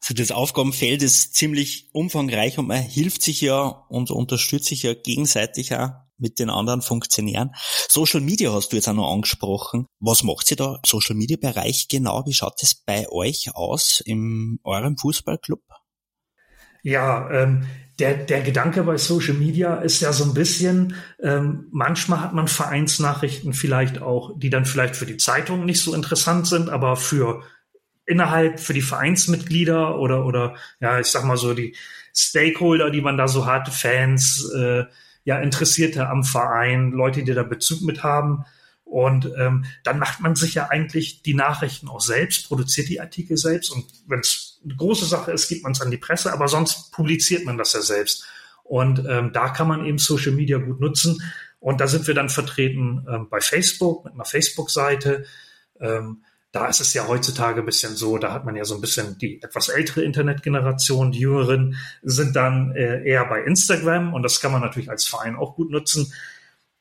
So 0.00 0.14
das 0.14 0.30
Aufgabenfeld 0.30 1.02
ist 1.02 1.34
ziemlich 1.34 1.90
umfangreich 1.92 2.58
und 2.58 2.68
man 2.68 2.82
hilft 2.82 3.22
sich 3.22 3.42
ja 3.42 3.66
und 3.88 4.10
unterstützt 4.10 4.66
sich 4.66 4.82
ja 4.82 4.94
gegenseitig 4.94 5.74
auch 5.74 5.90
mit 6.16 6.38
den 6.38 6.48
anderen 6.48 6.80
Funktionären. 6.80 7.54
Social 7.88 8.22
Media 8.22 8.50
hast 8.52 8.72
du 8.72 8.76
jetzt 8.76 8.88
auch 8.88 8.94
noch 8.94 9.12
angesprochen. 9.12 9.86
Was 10.00 10.22
macht 10.22 10.50
ihr 10.50 10.56
da 10.56 10.76
im 10.76 10.80
Social 10.86 11.16
Media 11.16 11.36
Bereich 11.38 11.88
genau? 11.88 12.24
Wie 12.24 12.32
schaut 12.32 12.62
es 12.62 12.74
bei 12.74 13.06
euch 13.10 13.54
aus 13.54 14.00
in 14.00 14.58
eurem 14.64 14.96
Fußballclub? 14.96 15.62
Ja, 16.82 17.28
ähm, 17.30 17.66
der, 17.98 18.14
der 18.14 18.42
Gedanke 18.42 18.82
bei 18.82 18.98
Social 18.98 19.34
Media 19.34 19.76
ist 19.76 20.00
ja 20.00 20.12
so 20.12 20.24
ein 20.24 20.34
bisschen, 20.34 20.94
ähm, 21.22 21.68
manchmal 21.70 22.20
hat 22.20 22.34
man 22.34 22.46
Vereinsnachrichten 22.46 23.54
vielleicht 23.54 24.02
auch, 24.02 24.38
die 24.38 24.50
dann 24.50 24.66
vielleicht 24.66 24.96
für 24.96 25.06
die 25.06 25.16
Zeitung 25.16 25.64
nicht 25.64 25.80
so 25.80 25.94
interessant 25.94 26.46
sind, 26.46 26.68
aber 26.68 26.96
für 26.96 27.42
innerhalb 28.04 28.60
für 28.60 28.74
die 28.74 28.82
Vereinsmitglieder 28.82 29.98
oder 29.98 30.26
oder 30.26 30.54
ja, 30.80 31.00
ich 31.00 31.06
sag 31.06 31.24
mal 31.24 31.36
so 31.36 31.54
die 31.54 31.74
Stakeholder, 32.14 32.90
die 32.90 33.00
man 33.00 33.16
da 33.16 33.28
so 33.28 33.46
hat, 33.46 33.68
Fans, 33.68 34.50
äh, 34.54 34.84
ja 35.24 35.38
Interessierte 35.40 36.08
am 36.08 36.22
Verein, 36.22 36.92
Leute, 36.92 37.24
die 37.24 37.34
da 37.34 37.42
Bezug 37.42 37.82
mit 37.82 38.02
haben. 38.02 38.44
Und 38.84 39.28
ähm, 39.36 39.64
dann 39.82 39.98
macht 39.98 40.20
man 40.20 40.36
sich 40.36 40.54
ja 40.54 40.68
eigentlich 40.68 41.22
die 41.22 41.34
Nachrichten 41.34 41.88
auch 41.88 42.00
selbst, 42.00 42.46
produziert 42.46 42.88
die 42.88 43.00
Artikel 43.00 43.36
selbst. 43.36 43.70
Und 43.72 43.84
wenn 44.06 44.20
es 44.20 44.45
große 44.74 45.06
Sache 45.06 45.32
ist, 45.32 45.48
gibt 45.48 45.62
man 45.62 45.72
es 45.72 45.80
an 45.80 45.90
die 45.90 45.96
Presse, 45.98 46.32
aber 46.32 46.48
sonst 46.48 46.92
publiziert 46.92 47.44
man 47.44 47.58
das 47.58 47.72
ja 47.72 47.82
selbst. 47.82 48.26
Und 48.62 49.04
ähm, 49.08 49.32
da 49.32 49.50
kann 49.50 49.68
man 49.68 49.84
eben 49.84 49.98
Social 49.98 50.32
Media 50.32 50.58
gut 50.58 50.80
nutzen. 50.80 51.22
Und 51.60 51.80
da 51.80 51.86
sind 51.86 52.06
wir 52.06 52.14
dann 52.14 52.28
vertreten 52.28 53.06
ähm, 53.08 53.28
bei 53.28 53.40
Facebook 53.40 54.04
mit 54.04 54.14
einer 54.14 54.24
Facebook-Seite. 54.24 55.24
Ähm, 55.80 56.22
da 56.52 56.68
ist 56.68 56.80
es 56.80 56.94
ja 56.94 57.06
heutzutage 57.06 57.60
ein 57.60 57.66
bisschen 57.66 57.96
so, 57.96 58.16
da 58.18 58.32
hat 58.32 58.46
man 58.46 58.56
ja 58.56 58.64
so 58.64 58.74
ein 58.74 58.80
bisschen 58.80 59.18
die 59.18 59.42
etwas 59.42 59.68
ältere 59.68 60.02
Internetgeneration, 60.02 61.12
die 61.12 61.18
Jüngeren 61.18 61.76
sind 62.02 62.34
dann 62.34 62.74
äh, 62.74 63.04
eher 63.04 63.26
bei 63.26 63.42
Instagram 63.42 64.14
und 64.14 64.22
das 64.22 64.40
kann 64.40 64.52
man 64.52 64.62
natürlich 64.62 64.88
als 64.88 65.04
Verein 65.04 65.36
auch 65.36 65.54
gut 65.54 65.70
nutzen. 65.70 66.12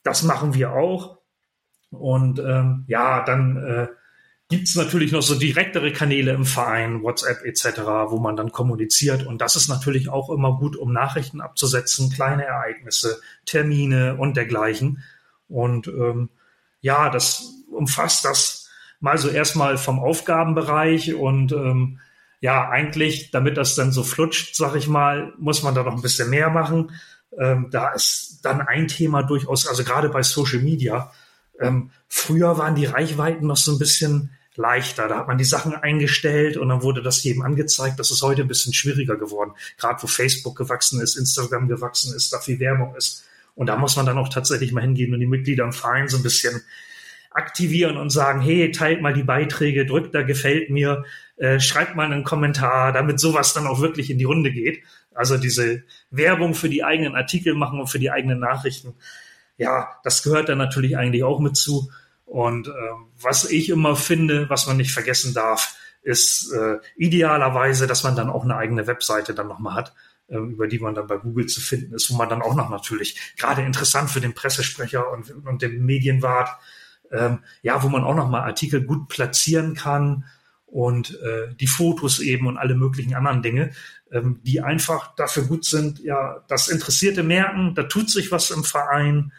Das 0.03 0.23
machen 0.23 0.53
wir 0.53 0.71
auch. 0.71 1.17
Und 1.89 2.39
ähm, 2.39 2.85
ja, 2.87 3.23
dann 3.25 3.57
äh, 3.57 3.87
gibt 4.49 4.67
es 4.67 4.75
natürlich 4.75 5.11
noch 5.11 5.23
so 5.23 5.35
direktere 5.35 5.91
Kanäle 5.91 6.31
im 6.33 6.45
Verein, 6.45 7.01
WhatsApp 7.01 7.43
etc., 7.45 7.79
wo 8.09 8.19
man 8.19 8.35
dann 8.35 8.51
kommuniziert. 8.51 9.25
Und 9.25 9.41
das 9.41 9.55
ist 9.55 9.69
natürlich 9.69 10.09
auch 10.09 10.29
immer 10.29 10.57
gut, 10.57 10.75
um 10.75 10.93
Nachrichten 10.93 11.41
abzusetzen, 11.41 12.11
kleine 12.11 12.45
Ereignisse, 12.45 13.19
Termine 13.45 14.17
und 14.17 14.37
dergleichen. 14.37 15.03
Und 15.47 15.87
ähm, 15.87 16.29
ja, 16.81 17.09
das 17.09 17.53
umfasst 17.71 18.25
das 18.25 18.69
mal 18.99 19.17
so 19.17 19.29
erstmal 19.29 19.77
vom 19.77 19.99
Aufgabenbereich 19.99 21.15
und 21.15 21.51
ähm, 21.51 21.99
ja, 22.39 22.69
eigentlich, 22.69 23.31
damit 23.31 23.57
das 23.57 23.75
dann 23.75 23.91
so 23.91 24.03
flutscht, 24.03 24.55
sag 24.55 24.75
ich 24.75 24.87
mal, 24.87 25.33
muss 25.39 25.63
man 25.63 25.73
da 25.73 25.83
noch 25.83 25.95
ein 25.95 26.01
bisschen 26.01 26.29
mehr 26.29 26.49
machen. 26.51 26.91
Ähm, 27.37 27.69
da 27.71 27.89
ist 27.89 28.41
dann 28.43 28.61
ein 28.61 28.87
Thema 28.87 29.23
durchaus, 29.23 29.67
also 29.67 29.83
gerade 29.83 30.09
bei 30.09 30.21
Social 30.21 30.59
Media, 30.59 31.11
ähm, 31.59 31.91
früher 32.07 32.57
waren 32.57 32.75
die 32.75 32.85
Reichweiten 32.85 33.47
noch 33.47 33.57
so 33.57 33.71
ein 33.71 33.79
bisschen 33.79 34.34
leichter. 34.57 35.07
Da 35.07 35.19
hat 35.19 35.27
man 35.27 35.37
die 35.37 35.43
Sachen 35.43 35.75
eingestellt 35.75 36.57
und 36.57 36.69
dann 36.69 36.81
wurde 36.81 37.01
das 37.01 37.23
jedem 37.23 37.41
angezeigt. 37.41 37.99
Das 37.99 38.11
ist 38.11 38.21
heute 38.21 38.41
ein 38.41 38.47
bisschen 38.47 38.73
schwieriger 38.73 39.15
geworden. 39.15 39.51
Gerade 39.77 40.01
wo 40.01 40.07
Facebook 40.07 40.55
gewachsen 40.55 41.01
ist, 41.01 41.15
Instagram 41.15 41.67
gewachsen 41.67 42.13
ist, 42.15 42.31
da 42.33 42.39
viel 42.39 42.59
Werbung 42.59 42.95
ist. 42.95 43.25
Und 43.55 43.67
da 43.67 43.77
muss 43.77 43.95
man 43.95 44.05
dann 44.05 44.17
auch 44.17 44.29
tatsächlich 44.29 44.71
mal 44.71 44.81
hingehen 44.81 45.13
und 45.13 45.19
die 45.19 45.27
Mitglieder 45.27 45.63
im 45.63 45.73
Verein 45.73 46.07
so 46.07 46.17
ein 46.17 46.23
bisschen 46.23 46.61
aktivieren 47.31 47.97
und 47.97 48.09
sagen, 48.09 48.41
hey, 48.41 48.71
teilt 48.71 49.01
mal 49.01 49.13
die 49.13 49.23
Beiträge, 49.23 49.85
drückt 49.85 50.15
da 50.15 50.23
gefällt 50.23 50.69
mir, 50.69 51.03
äh, 51.37 51.59
schreibt 51.59 51.95
mal 51.95 52.05
einen 52.05 52.23
Kommentar, 52.23 52.93
damit 52.93 53.19
sowas 53.19 53.53
dann 53.53 53.67
auch 53.67 53.81
wirklich 53.81 54.09
in 54.09 54.17
die 54.17 54.23
Runde 54.23 54.51
geht. 54.51 54.83
Also 55.13 55.37
diese 55.37 55.83
Werbung 56.11 56.53
für 56.53 56.69
die 56.69 56.83
eigenen 56.83 57.15
Artikel 57.15 57.53
machen 57.53 57.79
und 57.79 57.87
für 57.87 57.99
die 57.99 58.11
eigenen 58.11 58.39
Nachrichten. 58.39 58.93
Ja, 59.57 59.89
das 60.03 60.23
gehört 60.23 60.49
dann 60.49 60.57
natürlich 60.57 60.97
eigentlich 60.97 61.23
auch 61.23 61.39
mit 61.39 61.55
zu. 61.55 61.89
Und 62.25 62.67
äh, 62.67 62.71
was 63.21 63.49
ich 63.49 63.69
immer 63.69 63.95
finde, 63.95 64.49
was 64.49 64.67
man 64.67 64.77
nicht 64.77 64.91
vergessen 64.91 65.33
darf, 65.33 65.77
ist 66.01 66.51
äh, 66.51 66.77
idealerweise, 66.95 67.87
dass 67.87 68.03
man 68.03 68.15
dann 68.15 68.29
auch 68.29 68.43
eine 68.43 68.57
eigene 68.57 68.87
Webseite 68.87 69.33
dann 69.33 69.47
nochmal 69.47 69.75
hat, 69.75 69.93
äh, 70.27 70.37
über 70.37 70.67
die 70.67 70.79
man 70.79 70.95
dann 70.95 71.07
bei 71.07 71.17
Google 71.17 71.47
zu 71.47 71.61
finden 71.61 71.93
ist, 71.93 72.11
wo 72.11 72.15
man 72.15 72.29
dann 72.29 72.41
auch 72.41 72.55
noch 72.55 72.69
natürlich 72.69 73.35
gerade 73.37 73.61
interessant 73.61 74.09
für 74.09 74.21
den 74.21 74.33
Pressesprecher 74.33 75.11
und, 75.11 75.31
und 75.45 75.61
den 75.61 75.85
Medienwart 75.85 76.49
ähm, 77.11 77.39
ja, 77.61 77.81
wo 77.83 77.89
man 77.89 78.03
auch 78.03 78.15
nochmal 78.15 78.41
Artikel 78.41 78.81
gut 78.81 79.07
platzieren 79.07 79.75
kann 79.75 80.25
und 80.65 81.19
äh, 81.21 81.53
die 81.55 81.67
Fotos 81.67 82.19
eben 82.19 82.47
und 82.47 82.57
alle 82.57 82.75
möglichen 82.75 83.15
anderen 83.15 83.41
Dinge, 83.41 83.71
ähm, 84.11 84.39
die 84.43 84.61
einfach 84.61 85.15
dafür 85.15 85.43
gut 85.43 85.65
sind, 85.65 85.99
ja, 85.99 86.43
das 86.47 86.67
Interessierte 86.67 87.23
merken, 87.23 87.75
da 87.75 87.83
tut 87.83 88.09
sich 88.09 88.31
was 88.31 88.51
im 88.51 88.63
Verein 88.63 89.31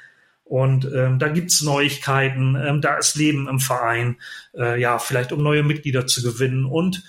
und 0.46 0.84
ähm, 0.84 1.18
da 1.18 1.28
gibt's 1.28 1.60
Neuigkeiten, 1.60 2.54
ähm, 2.54 2.80
da 2.80 2.96
ist 2.96 3.16
Leben 3.16 3.48
im 3.48 3.58
Verein, 3.58 4.16
äh, 4.56 4.80
ja, 4.80 4.98
vielleicht 4.98 5.32
um 5.32 5.42
neue 5.42 5.64
Mitglieder 5.64 6.06
zu 6.06 6.22
gewinnen 6.22 6.64
und 6.64 7.02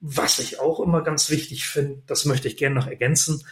was 0.00 0.38
ich 0.38 0.60
auch 0.60 0.80
immer 0.80 1.02
ganz 1.02 1.30
wichtig 1.30 1.66
finde, 1.66 2.02
das 2.06 2.24
möchte 2.24 2.48
ich 2.48 2.56
gerne 2.56 2.74
noch 2.74 2.86
ergänzen, 2.86 3.44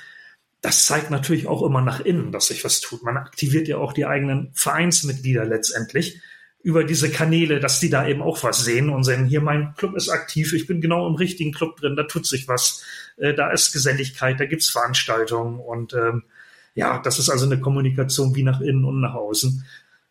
das 0.62 0.86
zeigt 0.86 1.10
natürlich 1.10 1.46
auch 1.46 1.62
immer 1.62 1.82
nach 1.82 2.00
innen, 2.00 2.32
dass 2.32 2.46
sich 2.46 2.64
was 2.64 2.80
tut. 2.80 3.02
Man 3.02 3.16
aktiviert 3.16 3.68
ja 3.68 3.78
auch 3.78 3.92
die 3.92 4.06
eigenen 4.06 4.50
Vereinsmitglieder 4.54 5.44
letztendlich 5.44 6.20
über 6.62 6.84
diese 6.84 7.10
Kanäle, 7.10 7.58
dass 7.58 7.80
die 7.80 7.90
da 7.90 8.06
eben 8.06 8.22
auch 8.22 8.42
was 8.44 8.64
sehen 8.64 8.88
und 8.88 9.02
sehen, 9.04 9.26
hier 9.26 9.40
mein 9.40 9.74
Club 9.74 9.96
ist 9.96 10.08
aktiv, 10.08 10.52
ich 10.52 10.66
bin 10.66 10.80
genau 10.80 11.06
im 11.08 11.16
richtigen 11.16 11.52
Club 11.52 11.76
drin, 11.76 11.96
da 11.96 12.04
tut 12.04 12.26
sich 12.26 12.48
was, 12.48 12.84
äh, 13.16 13.34
da 13.34 13.50
ist 13.50 13.72
Geselligkeit, 13.72 14.38
da 14.38 14.46
gibt's 14.46 14.70
Veranstaltungen 14.70 15.58
und 15.58 15.92
ähm, 15.94 16.22
ja, 16.74 16.98
das 16.98 17.18
ist 17.18 17.28
also 17.28 17.46
eine 17.46 17.60
Kommunikation 17.60 18.34
wie 18.34 18.42
nach 18.42 18.60
innen 18.60 18.84
und 18.84 19.00
nach 19.00 19.14
außen. 19.14 19.64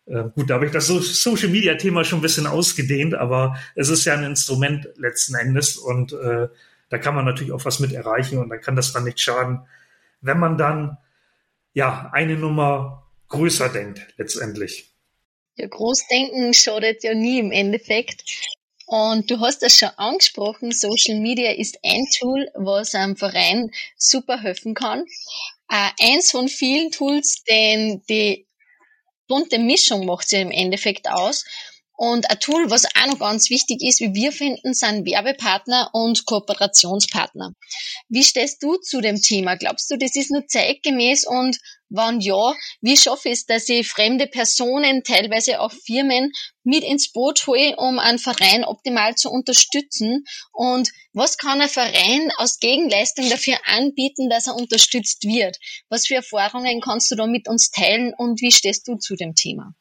Äh, 0.06 0.24
gut, 0.34 0.50
da 0.50 0.54
habe 0.54 0.66
ich 0.66 0.72
das 0.72 0.86
Social 0.86 1.48
Media 1.48 1.74
Thema 1.74 2.04
schon 2.04 2.18
ein 2.18 2.22
bisschen 2.22 2.46
ausgedehnt, 2.46 3.14
aber 3.14 3.56
es 3.74 3.88
ist 3.88 4.04
ja 4.04 4.14
ein 4.14 4.24
Instrument 4.24 4.88
letzten 4.96 5.34
Endes 5.34 5.76
und 5.76 6.12
äh, 6.12 6.48
da 6.88 6.98
kann 6.98 7.14
man 7.14 7.24
natürlich 7.24 7.52
auch 7.52 7.64
was 7.64 7.80
mit 7.80 7.92
erreichen 7.92 8.38
und 8.38 8.50
da 8.50 8.58
kann 8.58 8.76
das 8.76 8.92
dann 8.92 9.04
nicht 9.04 9.20
schaden, 9.20 9.60
wenn 10.20 10.38
man 10.38 10.58
dann 10.58 10.98
ja 11.72 12.10
eine 12.12 12.36
Nummer 12.36 13.06
größer 13.28 13.68
denkt 13.68 14.06
letztendlich. 14.18 14.92
Ja, 15.56 15.66
Großdenken 15.68 16.54
schadet 16.54 17.02
ja 17.02 17.14
nie 17.14 17.38
im 17.38 17.50
Endeffekt. 17.50 18.24
Und 18.86 19.30
du 19.30 19.40
hast 19.40 19.62
das 19.62 19.78
schon 19.78 19.90
angesprochen, 19.96 20.72
Social 20.72 21.18
Media 21.20 21.52
ist 21.52 21.78
ein 21.82 22.04
Tool, 22.18 22.48
was 22.54 22.94
einem 22.94 23.16
Verein 23.16 23.70
super 23.96 24.38
helfen 24.38 24.74
kann. 24.74 25.04
Äh, 25.72 25.88
eins 26.00 26.30
von 26.30 26.48
vielen 26.48 26.90
Tools, 26.90 27.44
denn 27.44 28.02
die 28.06 28.46
bunte 29.26 29.58
Mischung 29.58 30.04
macht 30.04 30.28
sie 30.28 30.36
im 30.36 30.50
Endeffekt 30.50 31.08
aus. 31.08 31.46
Und 31.96 32.30
ein 32.30 32.40
Tool, 32.40 32.70
was 32.70 32.84
auch 32.84 33.06
noch 33.06 33.18
ganz 33.18 33.50
wichtig 33.50 33.82
ist, 33.82 34.00
wie 34.00 34.14
wir 34.14 34.32
finden, 34.32 34.74
sind 34.74 35.06
Werbepartner 35.06 35.90
und 35.92 36.24
Kooperationspartner. 36.24 37.52
Wie 38.08 38.24
stehst 38.24 38.62
du 38.62 38.76
zu 38.76 39.00
dem 39.00 39.20
Thema? 39.20 39.56
Glaubst 39.56 39.90
du, 39.90 39.96
das 39.96 40.16
ist 40.16 40.30
nur 40.30 40.46
zeitgemäß 40.46 41.26
und 41.26 41.58
wann 41.90 42.20
ja, 42.20 42.54
wie 42.80 42.96
schaffe 42.96 43.28
ich 43.28 43.34
es, 43.34 43.46
dass 43.46 43.68
ich 43.68 43.86
fremde 43.86 44.26
Personen, 44.26 45.04
teilweise 45.04 45.60
auch 45.60 45.72
Firmen 45.72 46.32
mit 46.64 46.82
ins 46.82 47.12
Boot 47.12 47.46
hole, 47.46 47.76
um 47.76 47.98
einen 47.98 48.18
Verein 48.18 48.64
optimal 48.64 49.14
zu 49.14 49.30
unterstützen? 49.30 50.24
Und 50.52 50.90
was 51.12 51.36
kann 51.36 51.60
ein 51.60 51.68
Verein 51.68 52.32
aus 52.38 52.58
Gegenleistung 52.58 53.28
dafür 53.28 53.58
anbieten, 53.66 54.30
dass 54.30 54.46
er 54.46 54.56
unterstützt 54.56 55.24
wird? 55.24 55.58
Was 55.88 56.06
für 56.06 56.14
Erfahrungen 56.14 56.80
kannst 56.80 57.10
du 57.10 57.16
da 57.16 57.26
mit 57.26 57.48
uns 57.48 57.70
teilen 57.70 58.14
und 58.16 58.40
wie 58.40 58.52
stehst 58.52 58.88
du 58.88 58.96
zu 58.96 59.14
dem 59.14 59.34
Thema? 59.34 59.74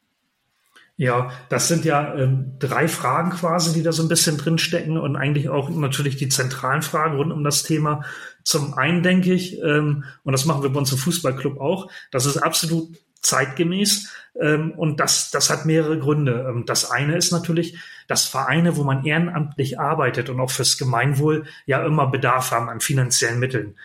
Ja, 0.97 1.31
das 1.49 1.67
sind 1.67 1.83
ja 1.83 2.13
ähm, 2.15 2.57
drei 2.59 2.87
Fragen 2.87 3.31
quasi, 3.31 3.73
die 3.73 3.81
da 3.81 3.91
so 3.91 4.03
ein 4.03 4.09
bisschen 4.09 4.37
drinstecken 4.37 4.97
und 4.97 5.15
eigentlich 5.15 5.49
auch 5.49 5.69
natürlich 5.69 6.17
die 6.17 6.29
zentralen 6.29 6.83
Fragen 6.83 7.15
rund 7.17 7.31
um 7.31 7.43
das 7.43 7.63
Thema. 7.63 8.03
Zum 8.43 8.75
einen 8.75 9.01
denke 9.01 9.33
ich, 9.33 9.59
ähm, 9.61 10.03
und 10.23 10.31
das 10.31 10.45
machen 10.45 10.61
wir 10.61 10.69
bei 10.69 10.79
uns 10.79 10.91
im 10.91 10.99
Fußballclub 10.99 11.59
auch, 11.59 11.91
das 12.11 12.25
ist 12.25 12.37
absolut 12.37 12.95
zeitgemäß 13.21 14.11
ähm, 14.39 14.71
und 14.71 14.99
das, 14.99 15.31
das 15.31 15.49
hat 15.49 15.65
mehrere 15.65 15.97
Gründe. 15.97 16.45
Ähm, 16.47 16.65
das 16.65 16.91
eine 16.91 17.15
ist 17.15 17.31
natürlich, 17.31 17.77
dass 18.07 18.25
Vereine, 18.25 18.77
wo 18.77 18.83
man 18.83 19.05
ehrenamtlich 19.05 19.79
arbeitet 19.79 20.29
und 20.29 20.39
auch 20.39 20.51
fürs 20.51 20.77
Gemeinwohl 20.77 21.45
ja 21.65 21.85
immer 21.85 22.07
Bedarf 22.07 22.51
haben 22.51 22.69
an 22.69 22.79
finanziellen 22.79 23.39
Mitteln. 23.39 23.75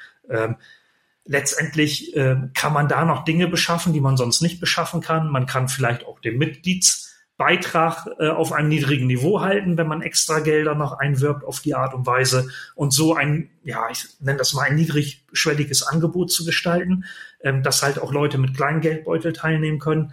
Letztendlich 1.27 2.17
äh, 2.17 2.37
kann 2.55 2.73
man 2.73 2.89
da 2.89 3.05
noch 3.05 3.25
Dinge 3.25 3.49
beschaffen, 3.49 3.93
die 3.93 4.01
man 4.01 4.17
sonst 4.17 4.43
nicht 4.43 4.61
beschaffen 4.61 5.01
kann. 5.01 5.29
Man 5.29 5.47
kann 5.47 5.69
vielleicht 5.69 6.07
auch 6.07 6.21
den 6.21 6.39
Mitgliedsbeitrag 6.39 8.07
äh, 8.19 8.29
auf 8.29 8.53
einem 8.53 8.69
niedrigen 8.69 9.09
Niveau 9.09 9.41
halten, 9.41 9.77
wenn 9.77 9.89
man 9.89 10.03
extra 10.03 10.39
Gelder 10.39 10.77
noch 10.77 10.93
einwirbt 10.93 11.45
auf 11.45 11.61
die 11.61 11.75
Art 11.75 11.95
und 11.95 12.07
Weise 12.07 12.49
und 12.77 12.93
so 12.93 13.15
ein, 13.15 13.51
ja, 13.65 13.89
ich 13.91 14.05
nenne 14.21 14.39
das 14.39 14.55
mal 14.55 14.63
ein 14.63 14.77
niedrigschwelliges 14.77 15.83
Angebot 15.83 16.31
zu 16.31 16.45
gestalten, 16.45 17.05
ähm, 17.43 17.65
dass 17.65 17.83
halt 17.83 18.01
auch 18.01 18.13
Leute 18.13 18.39
mit 18.39 18.57
kleinen 18.57 18.81
Geldbeutel 18.81 19.33
teilnehmen 19.33 19.81
können. 19.81 20.13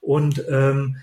Und 0.00 0.44
ähm, 0.48 0.96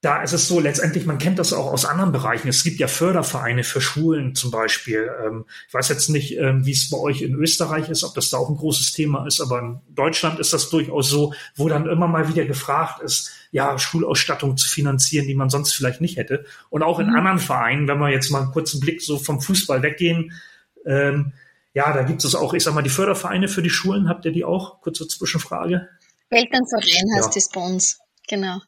da 0.00 0.22
ist 0.22 0.32
es 0.32 0.46
so, 0.46 0.60
letztendlich, 0.60 1.06
man 1.06 1.18
kennt 1.18 1.40
das 1.40 1.52
auch 1.52 1.72
aus 1.72 1.84
anderen 1.84 2.12
Bereichen. 2.12 2.46
Es 2.46 2.62
gibt 2.62 2.78
ja 2.78 2.86
Fördervereine 2.86 3.64
für 3.64 3.80
Schulen 3.80 4.36
zum 4.36 4.52
Beispiel. 4.52 5.10
Ähm, 5.24 5.44
ich 5.66 5.74
weiß 5.74 5.88
jetzt 5.88 6.08
nicht, 6.08 6.36
ähm, 6.38 6.64
wie 6.64 6.70
es 6.70 6.88
bei 6.88 6.98
euch 6.98 7.20
in 7.20 7.34
Österreich 7.34 7.88
ist, 7.88 8.04
ob 8.04 8.14
das 8.14 8.30
da 8.30 8.36
auch 8.36 8.48
ein 8.48 8.56
großes 8.56 8.92
Thema 8.92 9.26
ist, 9.26 9.40
aber 9.40 9.58
in 9.58 9.80
Deutschland 9.88 10.38
ist 10.38 10.52
das 10.52 10.70
durchaus 10.70 11.10
so, 11.10 11.34
wo 11.56 11.68
dann 11.68 11.88
immer 11.88 12.06
mal 12.06 12.28
wieder 12.28 12.44
gefragt 12.44 13.02
ist, 13.02 13.32
ja, 13.50 13.76
Schulausstattung 13.76 14.56
zu 14.56 14.68
finanzieren, 14.68 15.26
die 15.26 15.34
man 15.34 15.50
sonst 15.50 15.72
vielleicht 15.72 16.00
nicht 16.00 16.16
hätte. 16.16 16.44
Und 16.70 16.84
auch 16.84 17.00
in 17.00 17.08
mhm. 17.08 17.16
anderen 17.16 17.38
Vereinen, 17.40 17.88
wenn 17.88 17.98
wir 17.98 18.10
jetzt 18.10 18.30
mal 18.30 18.42
einen 18.42 18.52
kurzen 18.52 18.78
Blick 18.78 19.02
so 19.02 19.18
vom 19.18 19.40
Fußball 19.40 19.82
weggehen, 19.82 20.32
ähm, 20.86 21.32
ja, 21.74 21.92
da 21.92 22.02
gibt 22.02 22.24
es 22.24 22.34
auch, 22.36 22.54
ich 22.54 22.62
sag 22.62 22.74
mal, 22.74 22.82
die 22.82 22.90
Fördervereine 22.90 23.48
für 23.48 23.62
die 23.62 23.70
Schulen. 23.70 24.08
Habt 24.08 24.24
ihr 24.24 24.32
die 24.32 24.44
auch? 24.44 24.80
Kurze 24.80 25.08
Zwischenfrage. 25.08 25.88
Elternverein 26.30 27.16
heißt 27.16 27.28
ja. 27.28 27.34
das 27.34 27.48
bei 27.50 27.60
uns. 27.60 27.98
Genau. 28.28 28.60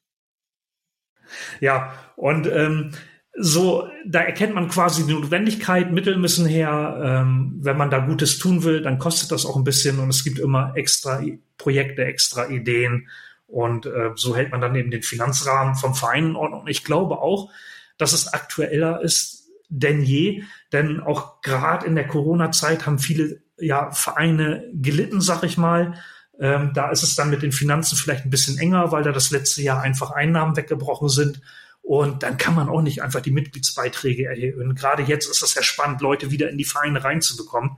Ja, 1.61 1.95
und 2.17 2.47
ähm, 2.47 2.93
so, 3.35 3.89
da 4.05 4.21
erkennt 4.21 4.55
man 4.55 4.69
quasi 4.69 5.07
die 5.07 5.13
Notwendigkeit, 5.13 5.93
Mittel 5.93 6.17
müssen 6.17 6.47
her. 6.47 7.01
Ähm, 7.03 7.59
wenn 7.61 7.77
man 7.77 7.91
da 7.91 7.99
Gutes 7.99 8.39
tun 8.39 8.65
will, 8.65 8.83
dann 8.83 8.99
kostet 8.99 9.31
das 9.31 9.47
auch 9.47 9.57
ein 9.57 9.65
bisschen 9.65 9.99
und 9.99 10.09
es 10.11 10.25
gibt 10.25 10.39
immer 10.39 10.73
extra 10.77 11.23
Projekte, 11.57 12.05
extra 12.05 12.49
Ideen. 12.49 13.09
Und 13.47 13.87
äh, 13.87 14.11
so 14.15 14.37
hält 14.37 14.53
man 14.53 14.61
dann 14.61 14.75
eben 14.75 14.91
den 14.91 15.03
Finanzrahmen 15.03 15.75
vom 15.75 15.95
Verein 15.95 16.27
in 16.27 16.37
Ordnung. 16.37 16.67
Ich 16.67 16.85
glaube 16.85 17.19
auch, 17.21 17.51
dass 17.99 18.13
es 18.13 18.33
aktueller 18.33 19.01
ist 19.01 19.41
denn 19.69 20.03
je, 20.03 20.43
denn 20.73 21.01
auch 21.01 21.41
gerade 21.43 21.87
in 21.87 21.95
der 21.95 22.07
Corona-Zeit 22.07 22.87
haben 22.87 22.99
viele 22.99 23.41
ja, 23.59 23.91
Vereine 23.93 24.65
gelitten, 24.75 25.21
sag 25.21 25.45
ich 25.45 25.57
mal. 25.57 25.95
Ähm, 26.41 26.73
da 26.73 26.91
ist 26.91 27.03
es 27.03 27.15
dann 27.15 27.29
mit 27.29 27.43
den 27.43 27.53
Finanzen 27.53 27.97
vielleicht 27.97 28.25
ein 28.25 28.31
bisschen 28.31 28.59
enger, 28.59 28.91
weil 28.93 29.03
da 29.03 29.13
das 29.13 29.31
letzte 29.31 29.63
Jahr 29.63 29.83
einfach 29.83 30.11
Einnahmen 30.11 30.57
weggebrochen 30.57 31.11
sind. 31.11 31.43
Und 31.83 32.23
dann 32.23 32.39
kann 32.39 32.55
man 32.55 32.69
auch 32.69 32.81
nicht 32.81 33.03
einfach 33.03 33.21
die 33.21 33.31
Mitgliedsbeiträge 33.31 34.27
erhöhen. 34.27 34.75
Gerade 34.75 35.03
jetzt 35.03 35.29
ist 35.29 35.43
es 35.43 35.55
ja 35.55 35.63
spannend, 35.63 36.01
Leute 36.01 36.31
wieder 36.31 36.49
in 36.49 36.57
die 36.57 36.65
Vereine 36.65 37.05
reinzubekommen. 37.05 37.77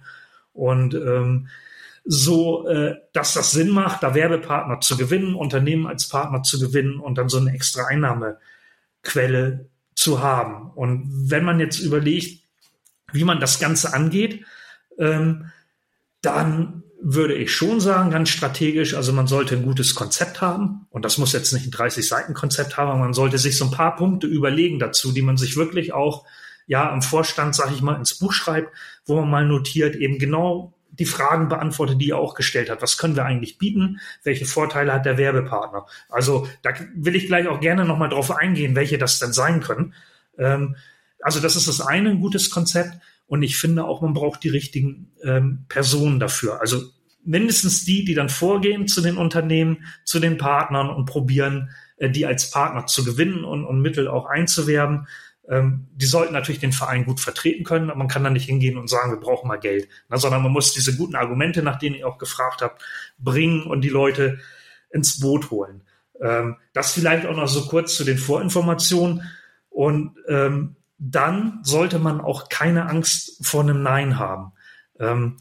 Und 0.52 0.94
ähm, 0.94 1.48
so, 2.04 2.66
äh, 2.68 2.96
dass 3.12 3.34
das 3.34 3.50
Sinn 3.50 3.70
macht, 3.70 4.02
da 4.02 4.14
Werbepartner 4.14 4.80
zu 4.80 4.96
gewinnen, 4.96 5.34
Unternehmen 5.34 5.86
als 5.86 6.08
Partner 6.08 6.42
zu 6.42 6.60
gewinnen 6.60 7.00
und 7.00 7.18
dann 7.18 7.28
so 7.28 7.38
eine 7.38 7.52
extra 7.52 7.86
Einnahmequelle 7.86 9.68
zu 9.94 10.20
haben. 10.20 10.70
Und 10.70 11.30
wenn 11.30 11.44
man 11.44 11.58
jetzt 11.58 11.80
überlegt, 11.80 12.44
wie 13.12 13.24
man 13.24 13.40
das 13.40 13.58
Ganze 13.58 13.92
angeht, 13.92 14.44
ähm, 14.98 15.50
dann 16.22 16.81
würde 17.04 17.34
ich 17.34 17.52
schon 17.52 17.80
sagen, 17.80 18.10
ganz 18.10 18.28
strategisch, 18.28 18.94
also 18.94 19.12
man 19.12 19.26
sollte 19.26 19.56
ein 19.56 19.64
gutes 19.64 19.96
Konzept 19.96 20.40
haben 20.40 20.86
und 20.90 21.04
das 21.04 21.18
muss 21.18 21.32
jetzt 21.32 21.52
nicht 21.52 21.66
ein 21.66 21.72
30-Seiten-Konzept 21.72 22.76
haben, 22.76 22.90
aber 22.90 23.00
man 23.00 23.12
sollte 23.12 23.38
sich 23.38 23.58
so 23.58 23.64
ein 23.64 23.70
paar 23.72 23.96
Punkte 23.96 24.28
überlegen 24.28 24.78
dazu, 24.78 25.10
die 25.10 25.22
man 25.22 25.36
sich 25.36 25.56
wirklich 25.56 25.92
auch 25.92 26.24
ja 26.66 26.92
im 26.94 27.02
Vorstand, 27.02 27.56
sag 27.56 27.72
ich 27.72 27.82
mal, 27.82 27.96
ins 27.96 28.14
Buch 28.14 28.32
schreibt, 28.32 28.72
wo 29.04 29.16
man 29.16 29.28
mal 29.28 29.44
notiert, 29.44 29.96
eben 29.96 30.18
genau 30.18 30.74
die 30.92 31.06
Fragen 31.06 31.48
beantwortet, 31.48 32.00
die 32.00 32.10
er 32.10 32.18
auch 32.18 32.34
gestellt 32.34 32.70
hat. 32.70 32.82
Was 32.82 32.98
können 32.98 33.16
wir 33.16 33.24
eigentlich 33.24 33.58
bieten? 33.58 33.98
Welche 34.22 34.44
Vorteile 34.44 34.92
hat 34.92 35.04
der 35.04 35.18
Werbepartner? 35.18 35.86
Also 36.08 36.46
da 36.62 36.70
will 36.94 37.16
ich 37.16 37.26
gleich 37.26 37.48
auch 37.48 37.60
gerne 37.60 37.84
nochmal 37.84 38.10
drauf 38.10 38.30
eingehen, 38.30 38.76
welche 38.76 38.98
das 38.98 39.18
denn 39.18 39.32
sein 39.32 39.60
können. 39.60 39.94
Ähm, 40.38 40.76
also 41.20 41.40
das 41.40 41.56
ist 41.56 41.66
das 41.66 41.80
eine, 41.80 42.10
ein 42.10 42.20
gutes 42.20 42.50
Konzept. 42.50 42.98
Und 43.26 43.42
ich 43.42 43.56
finde 43.56 43.84
auch, 43.84 44.02
man 44.02 44.14
braucht 44.14 44.44
die 44.44 44.50
richtigen 44.50 45.12
ähm, 45.22 45.64
Personen 45.68 46.20
dafür. 46.20 46.60
Also 46.60 46.82
mindestens 47.24 47.84
die, 47.84 48.04
die 48.04 48.14
dann 48.14 48.28
vorgehen 48.28 48.88
zu 48.88 49.00
den 49.00 49.16
Unternehmen, 49.16 49.84
zu 50.04 50.20
den 50.20 50.38
Partnern 50.38 50.90
und 50.90 51.06
probieren, 51.06 51.70
äh, 51.96 52.10
die 52.10 52.26
als 52.26 52.50
Partner 52.50 52.86
zu 52.86 53.04
gewinnen 53.04 53.44
und, 53.44 53.64
und 53.64 53.80
Mittel 53.80 54.08
auch 54.08 54.26
einzuwerben. 54.26 55.06
Ähm, 55.48 55.88
die 55.94 56.06
sollten 56.06 56.34
natürlich 56.34 56.60
den 56.60 56.72
Verein 56.72 57.04
gut 57.04 57.20
vertreten 57.20 57.64
können, 57.64 57.90
aber 57.90 57.98
man 57.98 58.08
kann 58.08 58.24
da 58.24 58.30
nicht 58.30 58.46
hingehen 58.46 58.78
und 58.78 58.88
sagen, 58.88 59.12
wir 59.12 59.20
brauchen 59.20 59.48
mal 59.48 59.58
Geld, 59.58 59.88
Na, 60.08 60.16
sondern 60.16 60.42
man 60.42 60.52
muss 60.52 60.72
diese 60.72 60.96
guten 60.96 61.16
Argumente, 61.16 61.62
nach 61.62 61.78
denen 61.78 61.96
ihr 61.96 62.06
auch 62.06 62.18
gefragt 62.18 62.62
habt, 62.62 62.82
bringen 63.18 63.64
und 63.64 63.82
die 63.82 63.88
Leute 63.88 64.38
ins 64.90 65.20
Boot 65.20 65.50
holen. 65.50 65.82
Ähm, 66.20 66.56
das 66.72 66.92
vielleicht 66.92 67.26
auch 67.26 67.36
noch 67.36 67.48
so 67.48 67.66
kurz 67.66 67.96
zu 67.96 68.04
den 68.04 68.18
Vorinformationen. 68.18 69.22
Und 69.68 70.16
ähm, 70.28 70.76
dann 71.04 71.58
sollte 71.64 71.98
man 71.98 72.20
auch 72.20 72.48
keine 72.48 72.86
Angst 72.86 73.44
vor 73.44 73.62
einem 73.62 73.82
Nein 73.82 74.20
haben. 74.20 74.52
Ähm, 75.00 75.36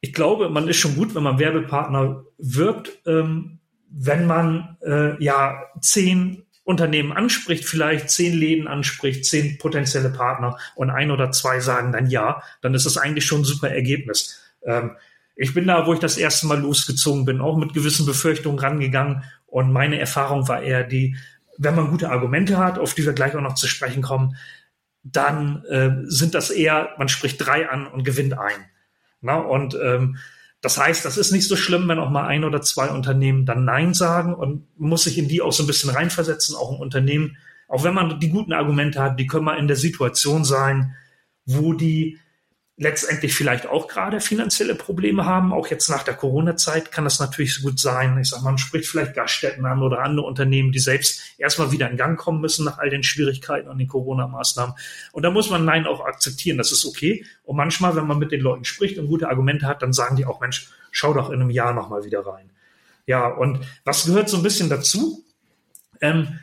ich 0.00 0.14
glaube, 0.14 0.48
man 0.48 0.68
ist 0.68 0.78
schon 0.78 0.96
gut, 0.96 1.14
wenn 1.14 1.22
man 1.22 1.38
Werbepartner 1.38 2.24
wirbt, 2.38 2.98
ähm, 3.06 3.58
wenn 3.90 4.26
man 4.26 4.78
äh, 4.82 5.22
ja 5.22 5.62
zehn 5.82 6.46
Unternehmen 6.64 7.12
anspricht, 7.12 7.66
vielleicht 7.66 8.08
zehn 8.08 8.32
Läden 8.32 8.68
anspricht, 8.68 9.26
zehn 9.26 9.58
potenzielle 9.58 10.08
Partner 10.08 10.58
und 10.74 10.88
ein 10.90 11.10
oder 11.10 11.30
zwei 11.30 11.60
sagen 11.60 11.92
dann 11.92 12.08
ja, 12.08 12.42
dann 12.62 12.72
ist 12.72 12.86
das 12.86 12.96
eigentlich 12.96 13.26
schon 13.26 13.42
ein 13.42 13.44
super 13.44 13.68
Ergebnis. 13.68 14.40
Ähm, 14.64 14.96
ich 15.36 15.52
bin 15.52 15.66
da, 15.66 15.86
wo 15.86 15.92
ich 15.92 16.00
das 16.00 16.16
erste 16.16 16.46
Mal 16.46 16.60
losgezogen 16.60 17.26
bin, 17.26 17.42
auch 17.42 17.58
mit 17.58 17.74
gewissen 17.74 18.06
Befürchtungen 18.06 18.58
rangegangen 18.58 19.24
und 19.46 19.72
meine 19.72 19.98
Erfahrung 20.00 20.48
war 20.48 20.62
eher 20.62 20.84
die, 20.84 21.16
wenn 21.58 21.74
man 21.74 21.90
gute 21.90 22.10
Argumente 22.10 22.56
hat, 22.56 22.78
auf 22.78 22.94
die 22.94 23.04
wir 23.04 23.12
gleich 23.12 23.36
auch 23.36 23.42
noch 23.42 23.54
zu 23.54 23.68
sprechen 23.68 24.02
kommen, 24.02 24.36
dann 25.12 25.64
äh, 25.66 25.90
sind 26.06 26.34
das 26.34 26.50
eher, 26.50 26.90
man 26.98 27.08
spricht 27.08 27.44
drei 27.44 27.68
an 27.68 27.86
und 27.86 28.04
gewinnt 28.04 28.38
ein. 28.38 28.64
Na, 29.20 29.36
und 29.36 29.76
ähm, 29.82 30.18
das 30.60 30.78
heißt, 30.78 31.04
das 31.04 31.16
ist 31.16 31.32
nicht 31.32 31.46
so 31.46 31.56
schlimm, 31.56 31.86
wenn 31.88 31.98
auch 31.98 32.10
mal 32.10 32.26
ein 32.26 32.44
oder 32.44 32.60
zwei 32.60 32.88
Unternehmen 32.88 33.46
dann 33.46 33.64
Nein 33.64 33.94
sagen 33.94 34.34
und 34.34 34.66
muss 34.78 35.04
sich 35.04 35.18
in 35.18 35.28
die 35.28 35.42
auch 35.42 35.52
so 35.52 35.62
ein 35.62 35.66
bisschen 35.66 35.90
reinversetzen, 35.90 36.56
auch 36.56 36.72
ein 36.72 36.80
Unternehmen, 36.80 37.36
auch 37.68 37.84
wenn 37.84 37.94
man 37.94 38.18
die 38.20 38.30
guten 38.30 38.52
Argumente 38.52 39.00
hat, 39.00 39.18
die 39.18 39.26
können 39.26 39.44
mal 39.44 39.58
in 39.58 39.68
der 39.68 39.76
Situation 39.76 40.44
sein, 40.44 40.94
wo 41.44 41.72
die 41.72 42.18
letztendlich 42.78 43.34
vielleicht 43.34 43.66
auch 43.66 43.88
gerade 43.88 44.20
finanzielle 44.20 44.74
Probleme 44.74 45.24
haben. 45.24 45.52
Auch 45.52 45.68
jetzt 45.68 45.88
nach 45.88 46.02
der 46.02 46.14
Corona-Zeit 46.14 46.92
kann 46.92 47.04
das 47.04 47.18
natürlich 47.18 47.54
so 47.54 47.62
gut 47.62 47.80
sein. 47.80 48.18
Ich 48.18 48.28
sag 48.28 48.42
mal, 48.42 48.50
man 48.50 48.58
spricht 48.58 48.86
vielleicht 48.86 49.14
Gaststätten 49.14 49.64
an 49.64 49.82
oder 49.82 50.00
andere 50.00 50.26
Unternehmen, 50.26 50.72
die 50.72 50.78
selbst 50.78 51.22
erstmal 51.38 51.72
wieder 51.72 51.90
in 51.90 51.96
Gang 51.96 52.18
kommen 52.18 52.40
müssen 52.42 52.66
nach 52.66 52.78
all 52.78 52.90
den 52.90 53.02
Schwierigkeiten 53.02 53.68
und 53.68 53.78
den 53.78 53.88
Corona-Maßnahmen. 53.88 54.74
Und 55.12 55.22
da 55.22 55.30
muss 55.30 55.48
man 55.48 55.64
Nein 55.64 55.86
auch 55.86 56.04
akzeptieren. 56.04 56.58
Das 56.58 56.70
ist 56.70 56.84
okay. 56.84 57.24
Und 57.44 57.56
manchmal, 57.56 57.96
wenn 57.96 58.06
man 58.06 58.18
mit 58.18 58.30
den 58.30 58.42
Leuten 58.42 58.64
spricht 58.64 58.98
und 58.98 59.08
gute 59.08 59.28
Argumente 59.28 59.66
hat, 59.66 59.80
dann 59.80 59.94
sagen 59.94 60.16
die 60.16 60.26
auch, 60.26 60.40
Mensch, 60.40 60.68
schau 60.90 61.14
doch 61.14 61.30
in 61.30 61.40
einem 61.40 61.50
Jahr 61.50 61.72
nochmal 61.72 62.04
wieder 62.04 62.26
rein. 62.26 62.50
Ja, 63.06 63.28
und 63.28 63.60
was 63.84 64.04
gehört 64.04 64.28
so 64.28 64.36
ein 64.36 64.42
bisschen 64.42 64.68
dazu? 64.68 65.24
Ähm, 66.02 66.40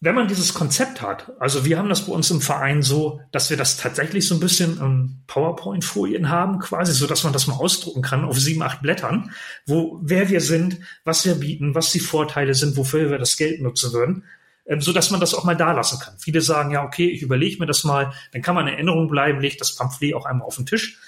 wenn 0.00 0.14
man 0.14 0.28
dieses 0.28 0.54
Konzept 0.54 1.02
hat, 1.02 1.32
also 1.40 1.64
wir 1.64 1.76
haben 1.76 1.88
das 1.88 2.06
bei 2.06 2.12
uns 2.12 2.30
im 2.30 2.40
Verein 2.40 2.82
so, 2.82 3.20
dass 3.32 3.50
wir 3.50 3.56
das 3.56 3.78
tatsächlich 3.78 4.28
so 4.28 4.36
ein 4.36 4.40
bisschen 4.40 4.78
in 4.78 5.22
PowerPoint-Folien 5.26 6.28
haben, 6.28 6.60
quasi, 6.60 6.92
so 6.92 7.08
dass 7.08 7.24
man 7.24 7.32
das 7.32 7.48
mal 7.48 7.56
ausdrucken 7.56 8.02
kann 8.02 8.24
auf 8.24 8.38
sieben, 8.38 8.62
acht 8.62 8.80
Blättern, 8.80 9.32
wo 9.66 9.98
wer 10.02 10.28
wir 10.28 10.40
sind, 10.40 10.78
was 11.04 11.24
wir 11.24 11.34
bieten, 11.34 11.74
was 11.74 11.90
die 11.90 11.98
Vorteile 11.98 12.54
sind, 12.54 12.76
wofür 12.76 13.10
wir 13.10 13.18
das 13.18 13.36
Geld 13.36 13.60
nutzen 13.60 13.92
würden, 13.92 14.24
ähm, 14.66 14.80
so 14.80 14.92
dass 14.92 15.10
man 15.10 15.18
das 15.18 15.34
auch 15.34 15.42
mal 15.42 15.56
da 15.56 15.72
lassen 15.72 15.98
kann. 15.98 16.14
Viele 16.18 16.42
sagen 16.42 16.70
ja, 16.70 16.84
okay, 16.84 17.08
ich 17.10 17.22
überlege 17.22 17.58
mir 17.58 17.66
das 17.66 17.82
mal, 17.82 18.12
dann 18.32 18.42
kann 18.42 18.54
man 18.54 18.68
in 18.68 18.74
Erinnerung 18.74 19.08
bleiben, 19.08 19.40
legt 19.40 19.60
das 19.60 19.74
Pamphlet 19.74 20.14
auch 20.14 20.26
einmal 20.26 20.46
auf 20.46 20.56
den 20.56 20.66
Tisch 20.66 21.00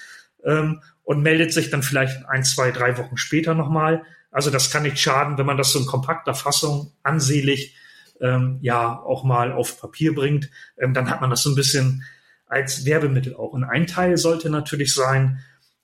ähm, 0.43 0.81
und 1.03 1.21
meldet 1.21 1.53
sich 1.53 1.69
dann 1.69 1.81
vielleicht 1.81 2.25
ein, 2.27 2.43
zwei, 2.43 2.71
drei 2.71 2.97
Wochen 2.97 3.15
später 3.15 3.53
nochmal. 3.53 4.03
Also 4.31 4.49
das 4.49 4.69
kann 4.69 4.83
nicht 4.83 4.99
schaden, 4.99 5.37
wenn 5.37 5.45
man 5.45 5.57
das 5.57 5.71
so 5.71 5.79
in 5.79 5.85
kompakter 5.85 6.33
Fassung 6.33 6.91
ansehlich 7.03 7.77
ähm, 8.21 8.59
ja 8.61 8.99
auch 8.99 9.23
mal 9.23 9.51
auf 9.51 9.79
Papier 9.79 10.13
bringt, 10.15 10.49
ähm, 10.77 10.93
dann 10.93 11.09
hat 11.09 11.21
man 11.21 11.29
das 11.29 11.43
so 11.43 11.49
ein 11.49 11.55
bisschen 11.55 12.03
als 12.45 12.85
Werbemittel 12.85 13.35
auch. 13.35 13.53
Und 13.53 13.63
ein 13.63 13.87
Teil 13.87 14.17
sollte 14.17 14.49
natürlich 14.49 14.93
sein, 14.93 15.39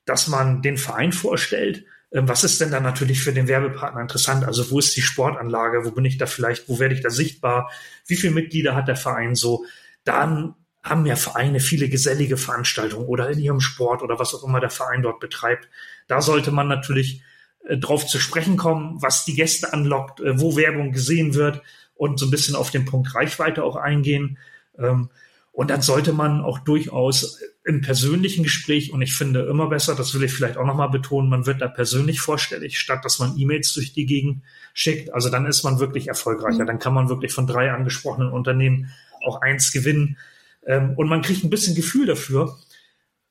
dass 0.05 0.27
man 0.27 0.61
den 0.61 0.77
Verein 0.77 1.11
vorstellt. 1.11 1.85
Ähm, 2.11 2.27
was 2.27 2.43
ist 2.43 2.61
denn 2.61 2.71
dann 2.71 2.83
natürlich 2.83 3.21
für 3.21 3.33
den 3.33 3.47
Werbepartner 3.47 4.01
interessant? 4.01 4.45
Also 4.45 4.69
wo 4.69 4.79
ist 4.79 4.95
die 4.95 5.01
Sportanlage? 5.01 5.85
Wo 5.85 5.91
bin 5.91 6.05
ich 6.05 6.17
da 6.17 6.25
vielleicht? 6.25 6.69
Wo 6.69 6.79
werde 6.79 6.95
ich 6.95 7.01
da 7.01 7.09
sichtbar? 7.09 7.71
Wie 8.05 8.15
viele 8.15 8.33
Mitglieder 8.33 8.75
hat 8.75 8.87
der 8.87 8.95
Verein 8.95 9.35
so? 9.35 9.65
Dann 10.03 10.55
haben 10.83 11.05
ja 11.05 11.15
Vereine 11.15 11.59
viele 11.59 11.89
gesellige 11.89 12.37
Veranstaltungen 12.37 13.07
oder 13.07 13.29
in 13.29 13.39
ihrem 13.39 13.59
Sport 13.59 14.03
oder 14.03 14.19
was 14.19 14.33
auch 14.33 14.43
immer 14.43 14.59
der 14.59 14.69
Verein 14.69 15.01
dort 15.01 15.19
betreibt. 15.19 15.67
Da 16.07 16.21
sollte 16.21 16.51
man 16.51 16.67
natürlich 16.67 17.21
äh, 17.65 17.77
drauf 17.77 18.05
zu 18.07 18.19
sprechen 18.19 18.57
kommen, 18.57 19.01
was 19.01 19.25
die 19.25 19.35
Gäste 19.35 19.73
anlockt, 19.73 20.19
äh, 20.21 20.39
wo 20.39 20.55
Werbung 20.55 20.91
gesehen 20.91 21.33
wird 21.33 21.61
und 21.97 22.19
so 22.19 22.25
ein 22.25 22.31
bisschen 22.31 22.55
auf 22.55 22.71
den 22.71 22.85
Punkt 22.85 23.13
Reichweite 23.15 23.63
auch 23.63 23.75
eingehen. 23.75 24.37
Ähm, 24.77 25.09
und 25.51 25.71
dann 25.71 25.81
sollte 25.81 26.13
man 26.13 26.41
auch 26.41 26.59
durchaus 26.59 27.41
im 27.65 27.81
persönlichen 27.81 28.43
Gespräch, 28.43 28.93
und 28.93 29.01
ich 29.01 29.15
finde 29.15 29.41
immer 29.41 29.67
besser, 29.67 29.95
das 29.95 30.13
will 30.13 30.23
ich 30.23 30.31
vielleicht 30.31 30.55
auch 30.55 30.65
nochmal 30.65 30.89
betonen, 30.89 31.29
man 31.29 31.47
wird 31.47 31.61
da 31.61 31.67
persönlich 31.67 32.21
vorstellig, 32.21 32.77
statt 32.77 33.03
dass 33.03 33.17
man 33.17 33.35
E-Mails 33.37 33.73
durch 33.73 33.91
die 33.91 34.05
Gegend 34.05 34.43
schickt. 34.75 35.11
Also 35.13 35.29
dann 35.29 35.47
ist 35.47 35.63
man 35.63 35.79
wirklich 35.79 36.07
erfolgreicher. 36.07 36.61
Mhm. 36.61 36.67
Dann 36.67 36.79
kann 36.79 36.93
man 36.93 37.09
wirklich 37.09 37.33
von 37.33 37.47
drei 37.47 37.71
angesprochenen 37.71 38.31
Unternehmen 38.31 38.91
auch 39.25 39.41
eins 39.41 39.71
gewinnen. 39.71 40.17
Ähm, 40.65 40.93
und 40.95 41.07
man 41.07 41.23
kriegt 41.23 41.43
ein 41.43 41.49
bisschen 41.49 41.75
Gefühl 41.75 42.05
dafür, 42.05 42.55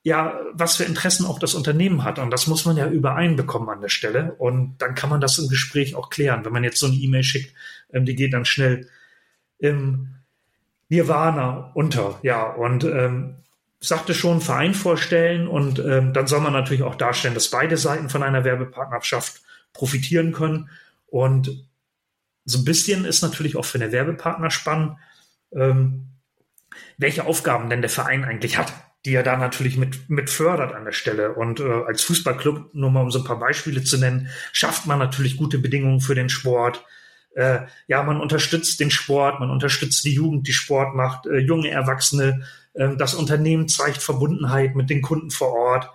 ja, 0.07 0.39
was 0.53 0.77
für 0.77 0.85
Interessen 0.85 1.27
auch 1.27 1.41
das 1.41 1.55
Unternehmen 1.57 2.05
hat. 2.05 2.21
Und 2.21 2.31
das 2.31 2.47
muss 2.47 2.65
man 2.65 2.77
ja 2.77 2.87
übereinbekommen 2.87 3.69
an 3.69 3.81
der 3.81 3.89
Stelle. 3.89 4.37
Und 4.39 4.77
dann 4.79 4.95
kann 4.95 5.11
man 5.11 5.21
das 5.21 5.37
im 5.39 5.49
Gespräch 5.49 5.97
auch 5.97 6.11
klären. 6.11 6.45
Wenn 6.45 6.53
man 6.53 6.63
jetzt 6.63 6.79
so 6.79 6.87
eine 6.87 6.95
E-Mail 6.95 7.25
schickt, 7.25 7.53
ähm, 7.93 8.05
die 8.05 8.15
geht 8.15 8.33
dann 8.33 8.45
schnell 8.45 8.89
im 9.59 10.15
Nirvana 10.89 11.73
unter. 11.75 12.21
Ja, 12.23 12.45
und 12.45 12.85
ähm, 12.85 13.35
sagte 13.81 14.15
schon, 14.15 14.41
Verein 14.41 14.75
vorstellen 14.75 15.49
und 15.49 15.81
ähm, 15.81 16.13
dann 16.13 16.29
soll 16.29 16.41
man 16.41 16.53
natürlich 16.53 16.85
auch 16.85 16.95
darstellen, 16.95 17.35
dass 17.35 17.51
beide 17.51 17.77
Seiten 17.77 18.09
von 18.09 18.23
einer 18.23 18.45
Werbepartnerschaft 18.45 19.43
profitieren 19.73 20.31
können. 20.31 20.71
Und 21.09 21.67
so 22.45 22.59
ein 22.59 22.65
bisschen 22.65 23.07
ist 23.07 23.23
natürlich 23.23 23.57
auch 23.57 23.65
für 23.65 23.81
eine 23.81 23.91
Werbepartner 23.91 24.53
spannend, 24.53 24.99
ähm, 25.51 26.11
welche 26.97 27.27
Aufgaben 27.27 27.69
denn 27.71 27.81
der 27.81 27.91
Verein 27.91 28.23
eigentlich 28.23 28.57
hat, 28.57 28.73
die 29.07 29.15
er 29.15 29.23
da 29.23 29.37
natürlich 29.37 29.77
mit, 29.77 30.11
mit 30.11 30.29
fördert 30.29 30.75
an 30.75 30.85
der 30.85 30.93
Stelle. 30.93 31.35
Und 31.35 31.61
äh, 31.61 31.85
als 31.87 32.03
Fußballclub, 32.03 32.75
nur 32.75 32.91
mal 32.91 33.03
um 33.03 33.11
so 33.11 33.21
ein 33.21 33.25
paar 33.25 33.39
Beispiele 33.39 33.83
zu 33.85 33.99
nennen, 33.99 34.29
schafft 34.53 34.87
man 34.87 34.99
natürlich 34.99 35.37
gute 35.37 35.59
Bedingungen 35.59 36.01
für 36.01 36.17
den 36.17 36.29
Sport. 36.29 36.85
Äh, 37.35 37.61
ja, 37.87 38.03
man 38.03 38.21
unterstützt 38.21 38.81
den 38.81 38.91
Sport, 38.91 39.39
man 39.39 39.51
unterstützt 39.51 40.05
die 40.05 40.15
Jugend, 40.15 40.49
die 40.49 40.53
Sport 40.53 40.97
macht, 40.97 41.27
äh, 41.27 41.39
junge 41.39 41.71
Erwachsene. 41.71 42.43
Äh, 42.75 42.97
das 42.97 43.15
Unternehmen 43.15 43.69
zeigt 43.69 44.03
Verbundenheit 44.03 44.75
mit 44.75 44.91
den 44.91 45.03
Kunden 45.03 45.31
vor 45.31 45.53
Ort. 45.53 45.91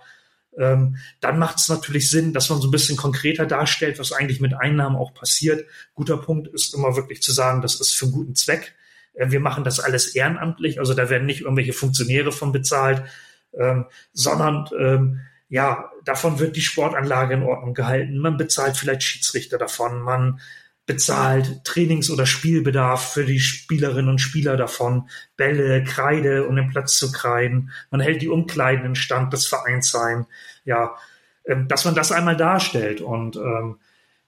Ähm, 0.58 0.96
dann 1.20 1.38
macht 1.38 1.58
es 1.58 1.68
natürlich 1.68 2.10
Sinn, 2.10 2.32
dass 2.32 2.48
man 2.48 2.60
so 2.60 2.68
ein 2.68 2.72
bisschen 2.72 2.96
konkreter 2.96 3.44
darstellt, 3.44 3.98
was 3.98 4.12
eigentlich 4.12 4.40
mit 4.40 4.54
Einnahmen 4.54 4.96
auch 4.96 5.12
passiert. 5.14 5.66
Guter 5.94 6.16
Punkt 6.16 6.48
ist 6.48 6.74
immer 6.74 6.96
wirklich 6.96 7.22
zu 7.22 7.32
sagen, 7.32 7.60
das 7.60 7.80
ist 7.80 7.92
für 7.92 8.06
einen 8.06 8.14
guten 8.14 8.34
Zweck. 8.34 8.74
Äh, 9.14 9.30
wir 9.30 9.40
machen 9.40 9.64
das 9.64 9.80
alles 9.80 10.14
ehrenamtlich, 10.14 10.78
also 10.78 10.94
da 10.94 11.10
werden 11.10 11.26
nicht 11.26 11.42
irgendwelche 11.42 11.72
Funktionäre 11.72 12.32
von 12.32 12.52
bezahlt, 12.52 13.02
ähm, 13.58 13.86
sondern 14.12 14.68
ähm, 14.78 15.20
ja, 15.48 15.90
davon 16.04 16.38
wird 16.38 16.56
die 16.56 16.62
Sportanlage 16.62 17.34
in 17.34 17.42
Ordnung 17.42 17.74
gehalten. 17.74 18.16
Man 18.16 18.38
bezahlt 18.38 18.76
vielleicht 18.76 19.02
Schiedsrichter 19.02 19.58
davon, 19.58 20.00
man 20.00 20.40
bezahlt 20.86 21.64
Trainings- 21.64 22.10
oder 22.10 22.26
Spielbedarf 22.26 23.12
für 23.12 23.24
die 23.24 23.38
Spielerinnen 23.38 24.08
und 24.08 24.18
Spieler 24.18 24.56
davon, 24.56 25.08
Bälle, 25.36 25.84
Kreide, 25.84 26.46
um 26.48 26.56
den 26.56 26.70
Platz 26.70 26.96
zu 26.96 27.12
kreiden. 27.12 27.70
Man 27.90 28.00
hält 28.00 28.22
die 28.22 28.28
Umkleiden 28.28 28.84
in 28.84 28.94
Stand 28.94 29.32
des 29.32 29.46
Vereinsheim. 29.46 30.26
Ja, 30.64 30.96
ähm, 31.44 31.68
dass 31.68 31.84
man 31.84 31.94
das 31.94 32.12
einmal 32.12 32.36
darstellt 32.36 33.00
und 33.00 33.36
ähm, 33.36 33.78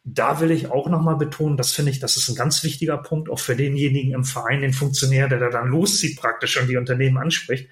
da 0.04 0.40
will 0.40 0.50
ich 0.50 0.70
auch 0.70 0.88
nochmal 0.88 1.16
betonen, 1.16 1.56
das 1.56 1.72
finde 1.72 1.90
ich, 1.90 1.98
das 1.98 2.18
ist 2.18 2.28
ein 2.28 2.34
ganz 2.34 2.62
wichtiger 2.62 2.98
Punkt, 2.98 3.30
auch 3.30 3.40
für 3.40 3.56
denjenigen 3.56 4.12
im 4.12 4.24
Verein, 4.24 4.60
den 4.60 4.74
Funktionär, 4.74 5.28
der 5.28 5.38
da 5.38 5.48
dann 5.48 5.68
loszieht 5.68 6.20
praktisch 6.20 6.60
und 6.60 6.68
die 6.68 6.76
Unternehmen 6.76 7.16
anspricht. 7.16 7.70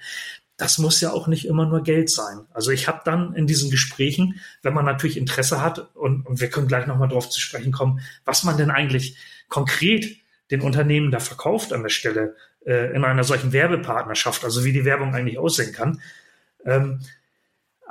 Das 0.56 0.78
muss 0.78 1.00
ja 1.00 1.12
auch 1.12 1.28
nicht 1.28 1.46
immer 1.46 1.66
nur 1.66 1.82
Geld 1.82 2.08
sein. 2.08 2.46
Also 2.54 2.70
ich 2.70 2.88
habe 2.88 3.02
dann 3.04 3.34
in 3.34 3.46
diesen 3.46 3.70
Gesprächen, 3.70 4.40
wenn 4.62 4.72
man 4.72 4.86
natürlich 4.86 5.18
Interesse 5.18 5.60
hat, 5.60 5.94
und, 5.94 6.26
und 6.26 6.40
wir 6.40 6.48
können 6.48 6.68
gleich 6.68 6.86
nochmal 6.86 7.08
drauf 7.08 7.28
zu 7.28 7.40
sprechen 7.40 7.72
kommen, 7.72 8.00
was 8.24 8.44
man 8.44 8.56
denn 8.56 8.70
eigentlich 8.70 9.18
konkret 9.48 10.16
den 10.50 10.62
Unternehmen 10.62 11.10
da 11.10 11.20
verkauft 11.20 11.72
an 11.72 11.82
der 11.82 11.90
Stelle 11.90 12.34
äh, 12.64 12.94
in 12.94 13.04
einer 13.04 13.24
solchen 13.24 13.52
Werbepartnerschaft, 13.52 14.44
also 14.44 14.64
wie 14.64 14.72
die 14.72 14.84
Werbung 14.86 15.14
eigentlich 15.14 15.38
aussehen 15.38 15.72
kann. 15.72 16.00
Ähm, 16.64 17.00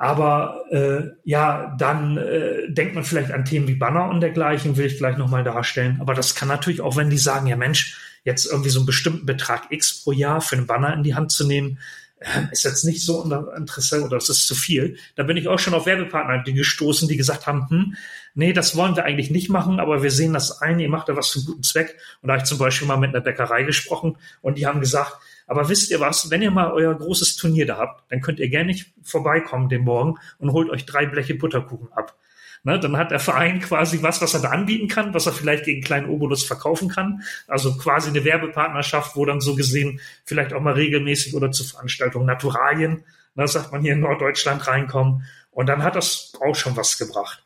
aber 0.01 0.65
äh, 0.71 1.11
ja, 1.25 1.75
dann 1.77 2.17
äh, 2.17 2.67
denkt 2.73 2.95
man 2.95 3.03
vielleicht 3.03 3.29
an 3.29 3.45
Themen 3.45 3.67
wie 3.67 3.75
Banner 3.75 4.09
und 4.09 4.19
dergleichen, 4.19 4.75
will 4.75 4.87
ich 4.87 4.97
gleich 4.97 5.15
nochmal 5.15 5.43
darstellen. 5.43 5.97
Aber 6.01 6.15
das 6.15 6.33
kann 6.33 6.47
natürlich 6.47 6.81
auch, 6.81 6.95
wenn 6.95 7.11
die 7.11 7.19
sagen, 7.19 7.45
ja 7.45 7.55
Mensch, 7.55 7.99
jetzt 8.23 8.47
irgendwie 8.47 8.71
so 8.71 8.79
einen 8.79 8.87
bestimmten 8.87 9.27
Betrag 9.27 9.67
X 9.69 10.03
pro 10.03 10.11
Jahr 10.11 10.41
für 10.41 10.55
einen 10.55 10.65
Banner 10.65 10.91
in 10.95 11.03
die 11.03 11.13
Hand 11.13 11.31
zu 11.31 11.45
nehmen, 11.45 11.77
äh, 12.19 12.51
ist 12.51 12.63
jetzt 12.63 12.83
nicht 12.83 13.05
so 13.05 13.21
interessant 13.55 14.03
oder 14.03 14.17
das 14.17 14.29
ist 14.29 14.47
zu 14.47 14.55
viel. 14.55 14.97
Da 15.17 15.21
bin 15.21 15.37
ich 15.37 15.47
auch 15.47 15.59
schon 15.59 15.75
auf 15.75 15.85
Werbepartner 15.85 16.41
gestoßen, 16.51 17.07
die 17.07 17.15
gesagt 17.15 17.45
haben, 17.45 17.69
hm, 17.69 17.95
nee, 18.33 18.53
das 18.53 18.75
wollen 18.75 18.95
wir 18.95 19.05
eigentlich 19.05 19.29
nicht 19.29 19.51
machen, 19.51 19.79
aber 19.79 20.01
wir 20.01 20.09
sehen 20.09 20.33
das 20.33 20.63
ein, 20.63 20.79
ihr 20.79 20.89
macht 20.89 21.09
da 21.09 21.15
was 21.15 21.35
einen 21.35 21.45
guten 21.45 21.61
Zweck. 21.61 21.95
Und 22.23 22.29
da 22.29 22.33
habe 22.33 22.41
ich 22.41 22.49
zum 22.49 22.57
Beispiel 22.57 22.87
mal 22.87 22.97
mit 22.97 23.11
einer 23.11 23.23
Bäckerei 23.23 23.61
gesprochen 23.61 24.17
und 24.41 24.57
die 24.57 24.65
haben 24.65 24.79
gesagt, 24.79 25.17
aber 25.51 25.67
wisst 25.67 25.91
ihr 25.91 25.99
was, 25.99 26.29
wenn 26.29 26.41
ihr 26.41 26.49
mal 26.49 26.71
euer 26.71 26.95
großes 26.95 27.35
Turnier 27.35 27.65
da 27.65 27.75
habt, 27.75 28.09
dann 28.09 28.21
könnt 28.21 28.39
ihr 28.39 28.47
gerne 28.47 28.67
nicht 28.67 28.93
vorbeikommen 29.03 29.67
den 29.67 29.81
Morgen 29.81 30.17
und 30.39 30.53
holt 30.53 30.69
euch 30.69 30.85
drei 30.85 31.05
Bleche 31.05 31.35
Butterkuchen 31.35 31.91
ab. 31.91 32.17
Ne, 32.63 32.79
dann 32.79 32.95
hat 32.95 33.11
der 33.11 33.19
Verein 33.19 33.59
quasi 33.59 34.01
was, 34.01 34.21
was 34.21 34.33
er 34.33 34.39
da 34.39 34.51
anbieten 34.51 34.87
kann, 34.87 35.13
was 35.13 35.25
er 35.25 35.33
vielleicht 35.33 35.65
gegen 35.65 35.81
kleinen 35.81 36.07
Obolus 36.07 36.45
verkaufen 36.45 36.87
kann. 36.87 37.23
Also 37.49 37.75
quasi 37.75 38.11
eine 38.11 38.23
Werbepartnerschaft, 38.23 39.17
wo 39.17 39.25
dann 39.25 39.41
so 39.41 39.53
gesehen 39.57 39.99
vielleicht 40.23 40.53
auch 40.53 40.61
mal 40.61 40.75
regelmäßig 40.75 41.35
oder 41.35 41.51
zu 41.51 41.65
Veranstaltungen 41.65 42.27
Naturalien, 42.27 43.03
ne, 43.35 43.45
sagt 43.45 43.73
man 43.73 43.81
hier 43.81 43.91
in 43.91 43.99
Norddeutschland 43.99 44.65
reinkommen. 44.65 45.25
Und 45.49 45.67
dann 45.67 45.83
hat 45.83 45.97
das 45.97 46.31
auch 46.39 46.55
schon 46.55 46.77
was 46.77 46.97
gebracht. 46.97 47.43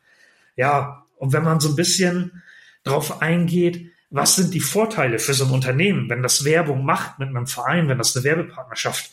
Ja, 0.54 1.06
und 1.16 1.32
wenn 1.32 1.42
man 1.42 1.58
so 1.58 1.70
ein 1.70 1.76
bisschen 1.76 2.44
drauf 2.84 3.20
eingeht, 3.20 3.90
was 4.10 4.36
sind 4.36 4.54
die 4.54 4.60
Vorteile 4.60 5.18
für 5.18 5.34
so 5.34 5.46
ein 5.46 5.50
Unternehmen, 5.50 6.08
wenn 6.08 6.22
das 6.22 6.44
Werbung 6.44 6.84
macht 6.84 7.18
mit 7.18 7.28
einem 7.28 7.46
Verein, 7.46 7.88
wenn 7.88 7.98
das 7.98 8.16
eine 8.16 8.24
Werbepartnerschaft 8.24 9.10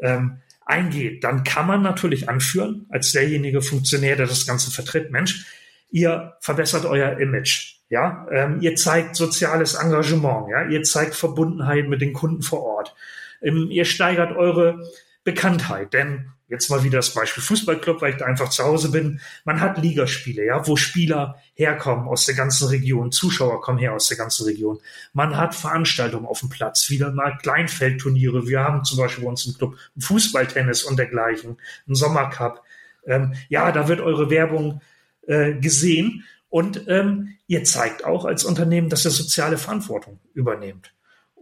ähm, 0.00 0.38
eingeht, 0.64 1.24
dann 1.24 1.44
kann 1.44 1.66
man 1.66 1.82
natürlich 1.82 2.28
anführen, 2.28 2.86
als 2.90 3.12
derjenige 3.12 3.62
Funktionär, 3.62 4.16
der 4.16 4.26
das 4.26 4.46
Ganze 4.46 4.70
vertritt, 4.70 5.10
Mensch, 5.10 5.46
ihr 5.90 6.34
verbessert 6.40 6.84
euer 6.84 7.18
Image, 7.18 7.76
ja, 7.88 8.26
ähm, 8.30 8.60
ihr 8.60 8.76
zeigt 8.76 9.16
soziales 9.16 9.74
Engagement, 9.74 10.48
ja, 10.50 10.66
ihr 10.68 10.82
zeigt 10.82 11.14
Verbundenheit 11.14 11.88
mit 11.88 12.00
den 12.00 12.12
Kunden 12.12 12.42
vor 12.42 12.62
Ort, 12.62 12.94
ähm, 13.42 13.68
ihr 13.70 13.84
steigert 13.84 14.34
eure 14.36 14.88
Bekanntheit, 15.24 15.92
denn 15.92 16.30
Jetzt 16.52 16.68
mal 16.68 16.84
wieder 16.84 16.98
das 16.98 17.14
Beispiel 17.14 17.42
Fußballclub, 17.42 18.02
weil 18.02 18.12
ich 18.12 18.18
da 18.18 18.26
einfach 18.26 18.50
zu 18.50 18.62
Hause 18.62 18.90
bin. 18.90 19.22
Man 19.46 19.62
hat 19.62 19.78
Ligaspiele, 19.78 20.44
ja, 20.44 20.66
wo 20.68 20.76
Spieler 20.76 21.40
herkommen 21.54 22.06
aus 22.06 22.26
der 22.26 22.34
ganzen 22.34 22.68
Region, 22.68 23.10
Zuschauer 23.10 23.62
kommen 23.62 23.78
her 23.78 23.94
aus 23.94 24.08
der 24.08 24.18
ganzen 24.18 24.44
Region. 24.44 24.78
Man 25.14 25.38
hat 25.38 25.54
Veranstaltungen 25.54 26.26
auf 26.26 26.40
dem 26.40 26.50
Platz, 26.50 26.90
wieder 26.90 27.10
mal 27.10 27.38
Kleinfeldturniere. 27.38 28.46
Wir 28.46 28.60
haben 28.60 28.84
zum 28.84 28.98
Beispiel 28.98 29.24
bei 29.24 29.30
uns 29.30 29.46
im 29.46 29.54
Club 29.54 29.78
Fußballtennis 29.98 30.82
und 30.82 30.98
dergleichen, 30.98 31.56
einen 31.86 31.94
Sommercup. 31.94 32.62
Ähm, 33.06 33.32
ja, 33.48 33.72
da 33.72 33.88
wird 33.88 34.02
eure 34.02 34.28
Werbung 34.28 34.82
äh, 35.26 35.54
gesehen 35.54 36.24
und 36.50 36.86
ähm, 36.86 37.38
ihr 37.46 37.64
zeigt 37.64 38.04
auch 38.04 38.26
als 38.26 38.44
Unternehmen, 38.44 38.90
dass 38.90 39.06
ihr 39.06 39.10
soziale 39.10 39.56
Verantwortung 39.56 40.20
übernehmt. 40.34 40.92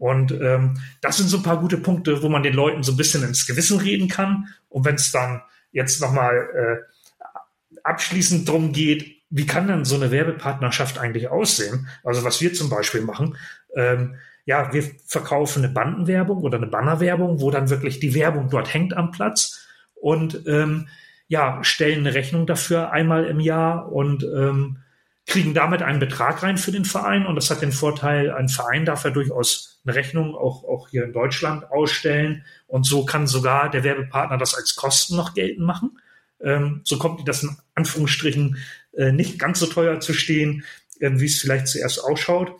Und 0.01 0.33
ähm, 0.33 0.81
das 1.03 1.19
sind 1.19 1.29
so 1.29 1.37
ein 1.37 1.43
paar 1.43 1.61
gute 1.61 1.77
Punkte, 1.77 2.23
wo 2.23 2.31
man 2.31 2.43
den 2.43 2.55
Leuten 2.55 2.83
so 2.83 2.93
ein 2.93 2.97
bisschen 2.97 3.23
ins 3.23 3.47
Gewissen 3.47 3.79
reden 3.79 4.09
kann. 4.09 4.49
Und 4.71 4.87
wenn 4.87 4.95
es 4.95 5.13
dann 5.13 5.43
jetzt 5.73 6.01
nochmal 6.01 6.49
äh, 6.55 7.77
abschließend 7.85 8.49
drum 8.49 8.73
geht, 8.73 9.21
wie 9.29 9.47
kann 9.47 9.69
dann 9.69 9.85
so 9.85 9.95
eine 9.95 10.11
Werbepartnerschaft 10.11 10.99
eigentlich 10.99 11.29
aussehen? 11.29 11.89
Also 12.03 12.25
was 12.25 12.41
wir 12.41 12.53
zum 12.55 12.71
Beispiel 12.71 13.03
machen, 13.03 13.37
ähm, 13.77 14.17
ja, 14.45 14.73
wir 14.73 14.83
verkaufen 15.07 15.65
eine 15.65 15.73
Bandenwerbung 15.73 16.43
oder 16.43 16.57
eine 16.57 16.67
Bannerwerbung, 16.67 17.41
wo 17.41 17.51
dann 17.51 17.71
wirklich 17.71 18.01
die 18.01 18.15
Werbung 18.15 18.49
dort 18.49 18.73
hängt 18.73 18.97
am 18.97 19.13
Platz 19.13 19.69
und 19.95 20.47
ähm, 20.47 20.89
ja, 21.29 21.63
stellen 21.63 22.01
eine 22.01 22.15
Rechnung 22.15 22.47
dafür 22.47 22.91
einmal 22.91 23.27
im 23.27 23.39
Jahr 23.39 23.93
und 23.93 24.25
ähm, 24.25 24.79
kriegen 25.31 25.55
damit 25.55 25.81
einen 25.81 26.01
Betrag 26.01 26.43
rein 26.43 26.59
für 26.59 26.73
den 26.73 26.85
Verein 26.85 27.25
und 27.25 27.37
das 27.37 27.51
hat 27.51 27.63
den 27.63 27.71
Vorteil, 27.71 28.33
ein 28.33 28.49
Verein 28.49 28.85
darf 28.85 29.05
ja 29.05 29.11
durchaus 29.11 29.81
eine 29.85 29.95
Rechnung 29.95 30.35
auch, 30.35 30.65
auch 30.65 30.89
hier 30.89 31.05
in 31.05 31.13
Deutschland 31.13 31.71
ausstellen 31.71 32.45
und 32.67 32.85
so 32.85 33.05
kann 33.05 33.29
sogar 33.29 33.71
der 33.71 33.85
Werbepartner 33.85 34.39
das 34.39 34.57
als 34.57 34.75
Kosten 34.75 35.17
noch 35.17 35.33
geltend 35.33 35.65
machen. 35.65 36.01
Ähm, 36.43 36.81
so 36.83 36.99
kommt 36.99 37.27
das 37.29 37.45
in 37.45 37.57
Anführungsstrichen 37.77 38.59
äh, 38.97 39.13
nicht 39.13 39.39
ganz 39.39 39.61
so 39.61 39.67
teuer 39.67 40.01
zu 40.01 40.15
stehen, 40.15 40.65
äh, 40.99 41.11
wie 41.15 41.27
es 41.27 41.41
vielleicht 41.41 41.69
zuerst 41.69 42.03
ausschaut. 42.03 42.53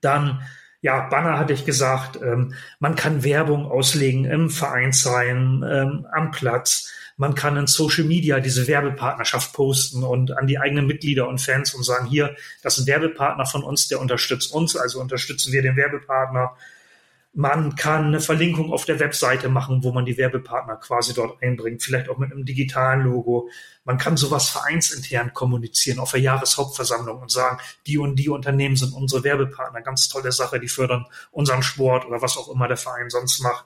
Dann 0.00 0.40
ja, 0.82 1.08
Banner 1.08 1.38
hatte 1.38 1.52
ich 1.52 1.64
gesagt, 1.64 2.18
ähm, 2.20 2.54
man 2.80 2.96
kann 2.96 3.22
Werbung 3.22 3.70
auslegen 3.70 4.24
im 4.24 4.50
Vereinsheim, 4.50 5.64
ähm, 5.66 6.06
am 6.12 6.32
Platz. 6.32 6.92
Man 7.16 7.36
kann 7.36 7.56
in 7.56 7.68
Social 7.68 8.04
Media 8.04 8.40
diese 8.40 8.66
Werbepartnerschaft 8.66 9.52
posten 9.52 10.02
und 10.02 10.36
an 10.36 10.48
die 10.48 10.58
eigenen 10.58 10.88
Mitglieder 10.88 11.28
und 11.28 11.40
Fans 11.40 11.72
und 11.72 11.84
sagen, 11.84 12.06
hier, 12.06 12.34
das 12.62 12.78
ist 12.78 12.84
ein 12.84 12.86
Werbepartner 12.88 13.46
von 13.46 13.62
uns, 13.62 13.86
der 13.86 14.00
unterstützt 14.00 14.52
uns, 14.52 14.76
also 14.76 15.00
unterstützen 15.00 15.52
wir 15.52 15.62
den 15.62 15.76
Werbepartner. 15.76 16.56
Man 17.34 17.76
kann 17.76 18.06
eine 18.06 18.20
Verlinkung 18.20 18.72
auf 18.72 18.84
der 18.84 19.00
Webseite 19.00 19.48
machen, 19.48 19.82
wo 19.82 19.92
man 19.92 20.04
die 20.04 20.18
Werbepartner 20.18 20.76
quasi 20.76 21.14
dort 21.14 21.42
einbringt, 21.42 21.82
vielleicht 21.82 22.10
auch 22.10 22.18
mit 22.18 22.30
einem 22.30 22.44
digitalen 22.44 23.04
Logo. 23.04 23.48
Man 23.84 23.96
kann 23.96 24.18
sowas 24.18 24.50
vereinsintern 24.50 25.32
kommunizieren 25.32 25.98
auf 25.98 26.10
der 26.10 26.20
Jahreshauptversammlung 26.20 27.22
und 27.22 27.30
sagen, 27.30 27.58
die 27.86 27.96
und 27.96 28.16
die 28.16 28.28
Unternehmen 28.28 28.76
sind 28.76 28.92
unsere 28.92 29.24
Werbepartner, 29.24 29.80
ganz 29.80 30.08
tolle 30.08 30.30
Sache, 30.30 30.60
die 30.60 30.68
fördern 30.68 31.06
unseren 31.30 31.62
Sport 31.62 32.04
oder 32.04 32.20
was 32.20 32.36
auch 32.36 32.50
immer 32.50 32.68
der 32.68 32.76
Verein 32.76 33.08
sonst 33.08 33.40
macht. 33.40 33.64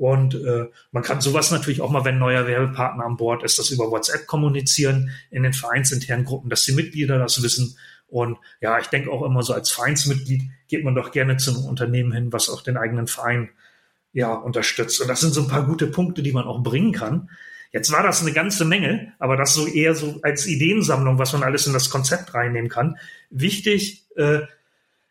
Und 0.00 0.34
äh, 0.34 0.66
man 0.92 1.02
kann 1.02 1.20
sowas 1.20 1.50
natürlich 1.50 1.82
auch 1.82 1.90
mal, 1.90 2.06
wenn 2.06 2.14
ein 2.14 2.20
neuer 2.20 2.46
Werbepartner 2.46 3.04
an 3.04 3.18
Bord 3.18 3.44
ist, 3.44 3.58
das 3.58 3.68
über 3.68 3.90
WhatsApp 3.90 4.26
kommunizieren 4.26 5.10
in 5.30 5.42
den 5.42 5.52
vereinsinternen 5.52 6.24
Gruppen, 6.24 6.48
dass 6.48 6.64
die 6.64 6.72
Mitglieder 6.72 7.18
das 7.18 7.42
wissen. 7.42 7.76
Und 8.10 8.38
ja, 8.60 8.78
ich 8.78 8.88
denke 8.88 9.10
auch 9.10 9.24
immer 9.24 9.42
so 9.42 9.52
als 9.52 9.70
Vereinsmitglied 9.70 10.42
geht 10.68 10.84
man 10.84 10.94
doch 10.94 11.12
gerne 11.12 11.36
zu 11.36 11.50
einem 11.50 11.64
Unternehmen 11.64 12.12
hin, 12.12 12.32
was 12.32 12.48
auch 12.48 12.62
den 12.62 12.76
eigenen 12.76 13.06
Verein 13.06 13.50
ja 14.12 14.32
unterstützt. 14.32 15.00
Und 15.00 15.08
das 15.08 15.20
sind 15.20 15.32
so 15.32 15.42
ein 15.42 15.48
paar 15.48 15.64
gute 15.64 15.86
Punkte, 15.86 16.22
die 16.22 16.32
man 16.32 16.44
auch 16.44 16.62
bringen 16.62 16.92
kann. 16.92 17.30
Jetzt 17.72 17.92
war 17.92 18.02
das 18.02 18.22
eine 18.22 18.32
ganze 18.32 18.64
Menge, 18.64 19.12
aber 19.20 19.36
das 19.36 19.54
so 19.54 19.66
eher 19.66 19.94
so 19.94 20.18
als 20.22 20.46
Ideensammlung, 20.46 21.18
was 21.18 21.32
man 21.32 21.44
alles 21.44 21.66
in 21.68 21.72
das 21.72 21.88
Konzept 21.88 22.34
reinnehmen 22.34 22.68
kann. 22.68 22.98
Wichtig, 23.30 24.06
äh, 24.16 24.40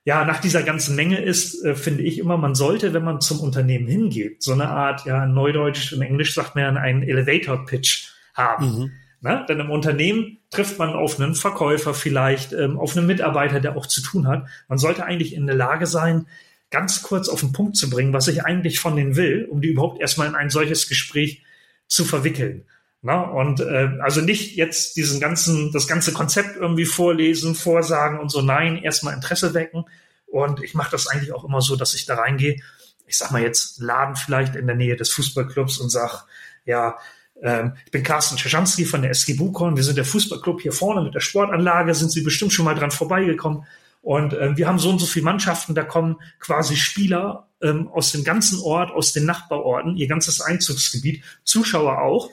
ja, 0.03 0.25
nach 0.25 0.41
dieser 0.41 0.63
ganzen 0.63 0.95
Menge 0.95 1.21
ist, 1.21 1.63
äh, 1.63 1.75
finde 1.75 2.03
ich 2.03 2.19
immer, 2.19 2.38
man 2.38 2.55
sollte, 2.55 2.93
wenn 2.93 3.03
man 3.03 3.21
zum 3.21 3.39
Unternehmen 3.39 3.88
hingeht, 3.88 4.43
so 4.43 4.51
eine 4.51 4.67
Art, 4.69 5.05
ja, 5.05 5.23
in 5.23 5.33
Neudeutsch 5.33 5.93
und 5.93 6.01
Englisch 6.01 6.33
sagt 6.33 6.55
man 6.55 6.77
einen 6.77 7.03
Elevator 7.03 7.65
Pitch 7.65 8.09
haben. 8.33 8.65
Mhm. 8.65 8.91
Na, 9.21 9.45
denn 9.45 9.60
im 9.60 9.69
Unternehmen 9.69 10.38
trifft 10.49 10.79
man 10.79 10.93
auf 10.93 11.19
einen 11.19 11.36
Verkäufer 11.36 11.93
vielleicht, 11.93 12.53
ähm, 12.53 12.79
auf 12.79 12.95
einen 12.95 13.05
Mitarbeiter, 13.05 13.60
der 13.60 13.75
auch 13.75 13.86
zu 13.86 14.01
tun 14.01 14.27
hat. 14.27 14.45
Man 14.69 14.77
sollte 14.77 15.03
eigentlich 15.03 15.34
in 15.34 15.45
der 15.45 15.58
Lage 15.58 15.88
sein, 15.88 16.25
ganz 16.71 17.01
kurz 17.01 17.27
auf 17.27 17.41
den 17.41 17.51
Punkt 17.51 17.75
zu 17.75 17.89
bringen, 17.89 18.13
was 18.13 18.27
ich 18.27 18.45
eigentlich 18.45 18.79
von 18.79 18.95
denen 18.95 19.15
will, 19.15 19.45
um 19.49 19.62
die 19.62 19.69
überhaupt 19.69 19.99
erstmal 19.99 20.27
in 20.27 20.36
ein 20.36 20.49
solches 20.49 20.88
Gespräch 20.88 21.43
zu 21.88 22.05
verwickeln. 22.05 22.63
Na, 23.01 23.21
und 23.21 23.62
äh, 23.62 23.97
also 24.01 24.21
nicht 24.21 24.55
jetzt 24.55 24.97
diesen 24.97 25.19
ganzen, 25.19 25.71
das 25.71 25.88
ganze 25.88 26.13
Konzept 26.13 26.58
irgendwie 26.58 26.86
vorlesen, 26.86 27.55
vorsagen 27.55 28.19
und 28.19 28.29
so, 28.29 28.41
nein, 28.41 28.77
erstmal 28.77 29.13
Interesse 29.13 29.53
wecken. 29.53 29.86
Und 30.27 30.62
ich 30.63 30.75
mache 30.75 30.91
das 30.91 31.08
eigentlich 31.08 31.34
auch 31.34 31.43
immer 31.43 31.62
so, 31.62 31.75
dass 31.75 31.93
ich 31.93 32.05
da 32.05 32.15
reingehe, 32.15 32.62
ich 33.08 33.17
sag 33.17 33.32
mal 33.32 33.41
jetzt 33.41 33.79
Laden 33.82 34.15
vielleicht 34.15 34.55
in 34.55 34.67
der 34.67 34.75
Nähe 34.75 34.95
des 34.95 35.12
Fußballclubs 35.12 35.79
und 35.79 35.89
sag, 35.89 36.25
ja, 36.65 36.97
ich 37.41 37.91
bin 37.91 38.04
Carsten 38.04 38.38
Czeschanski 38.38 38.86
von 38.86 39.02
der 39.02 39.12
SG 39.12 39.34
Bukon, 39.34 39.78
wir 39.78 39.84
sind 39.84 39.97
der 39.97 40.06
Fußballclub 40.06 40.62
hier 40.62 40.73
vorne 40.73 41.02
mit 41.02 41.15
der 41.15 41.21
Sportanlage, 41.21 41.95
sind 41.95 42.12
Sie 42.12 42.21
bestimmt 42.21 42.52
schon 42.52 42.65
mal 42.65 42.75
dran 42.75 42.91
vorbeigekommen. 42.91 43.63
Und 44.02 44.34
ähm, 44.34 44.58
wir 44.58 44.67
haben 44.67 44.80
so 44.80 44.89
und 44.89 44.99
so 44.99 45.06
viele 45.06 45.25
Mannschaften, 45.25 45.75
da 45.75 45.84
kommen 45.84 46.17
quasi 46.39 46.75
Spieler 46.75 47.47
ähm, 47.62 47.89
aus 47.89 48.12
dem 48.12 48.23
ganzen 48.23 48.60
Ort, 48.62 48.91
aus 48.91 49.13
den 49.13 49.25
Nachbarorten, 49.25 49.97
ihr 49.97 50.08
ganzes 50.08 50.41
Einzugsgebiet, 50.41 51.23
Zuschauer 51.43 52.02
auch. 52.02 52.30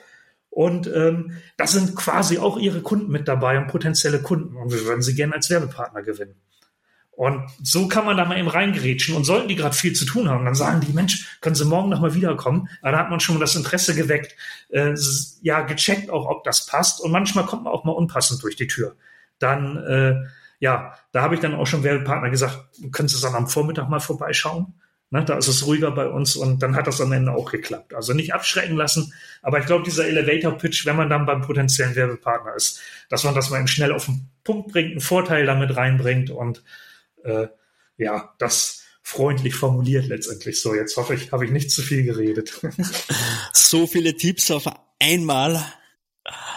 Und 0.50 0.86
ähm, 0.86 1.32
das 1.56 1.72
sind 1.72 1.94
quasi 1.96 2.38
auch 2.38 2.56
ihre 2.56 2.80
Kunden 2.80 3.10
mit 3.10 3.28
dabei 3.28 3.58
und 3.58 3.66
potenzielle 3.66 4.22
Kunden. 4.22 4.56
Und 4.56 4.72
wir 4.72 4.84
würden 4.84 5.02
sie 5.02 5.14
gerne 5.14 5.34
als 5.34 5.50
Werbepartner 5.50 6.02
gewinnen. 6.02 6.36
Und 7.16 7.48
so 7.62 7.88
kann 7.88 8.04
man 8.04 8.18
da 8.18 8.26
mal 8.26 8.38
eben 8.38 8.46
reingerätschen. 8.46 9.16
Und 9.16 9.24
sollten 9.24 9.48
die 9.48 9.56
gerade 9.56 9.74
viel 9.74 9.94
zu 9.94 10.04
tun 10.04 10.28
haben, 10.28 10.44
dann 10.44 10.54
sagen 10.54 10.82
die, 10.86 10.92
Mensch, 10.92 11.38
können 11.40 11.56
Sie 11.56 11.64
morgen 11.64 11.88
noch 11.88 12.00
mal 12.00 12.14
wiederkommen? 12.14 12.68
Aber 12.82 12.92
da 12.92 12.98
hat 12.98 13.10
man 13.10 13.20
schon 13.20 13.36
mal 13.36 13.40
das 13.40 13.56
Interesse 13.56 13.94
geweckt, 13.94 14.36
äh, 14.68 14.94
ja, 15.40 15.62
gecheckt 15.62 16.10
auch, 16.10 16.26
ob 16.26 16.44
das 16.44 16.66
passt. 16.66 17.00
Und 17.00 17.12
manchmal 17.12 17.46
kommt 17.46 17.64
man 17.64 17.72
auch 17.72 17.84
mal 17.84 17.92
unpassend 17.92 18.42
durch 18.42 18.54
die 18.56 18.66
Tür. 18.66 18.96
Dann, 19.38 19.78
äh, 19.78 20.14
ja, 20.60 20.94
da 21.12 21.22
habe 21.22 21.34
ich 21.34 21.40
dann 21.40 21.54
auch 21.54 21.66
schon 21.66 21.82
Werbepartner 21.82 22.28
gesagt, 22.28 22.58
können 22.92 23.08
Sie 23.08 23.20
dann 23.22 23.34
am 23.34 23.48
Vormittag 23.48 23.88
mal 23.88 24.00
vorbeischauen? 24.00 24.74
Ne, 25.10 25.24
da 25.24 25.38
ist 25.38 25.46
es 25.46 25.64
ruhiger 25.64 25.92
bei 25.92 26.08
uns 26.08 26.34
und 26.34 26.64
dann 26.64 26.74
hat 26.74 26.88
das 26.88 27.00
am 27.00 27.12
Ende 27.12 27.32
auch 27.32 27.50
geklappt. 27.52 27.94
Also 27.94 28.12
nicht 28.12 28.34
abschrecken 28.34 28.76
lassen, 28.76 29.14
aber 29.40 29.60
ich 29.60 29.66
glaube, 29.66 29.84
dieser 29.84 30.08
Elevator-Pitch, 30.08 30.84
wenn 30.84 30.96
man 30.96 31.08
dann 31.08 31.26
beim 31.26 31.42
potenziellen 31.42 31.94
Werbepartner 31.94 32.56
ist, 32.56 32.80
dass 33.08 33.22
man 33.22 33.32
das 33.32 33.48
mal 33.50 33.66
schnell 33.68 33.92
auf 33.92 34.06
den 34.06 34.28
Punkt 34.42 34.72
bringt, 34.72 34.90
einen 34.90 35.00
Vorteil 35.00 35.46
damit 35.46 35.76
reinbringt 35.76 36.30
und 36.30 36.64
äh, 37.26 37.48
ja, 37.98 38.34
das 38.38 38.82
freundlich 39.02 39.54
formuliert 39.54 40.06
letztendlich 40.06 40.60
so. 40.60 40.74
Jetzt 40.74 40.96
hoffe 40.96 41.14
ich, 41.14 41.32
habe 41.32 41.44
ich 41.44 41.50
nicht 41.50 41.70
zu 41.70 41.82
viel 41.82 42.02
geredet. 42.02 42.60
so 43.52 43.86
viele 43.86 44.16
Tipps 44.16 44.50
auf 44.50 44.64
einmal. 44.98 45.64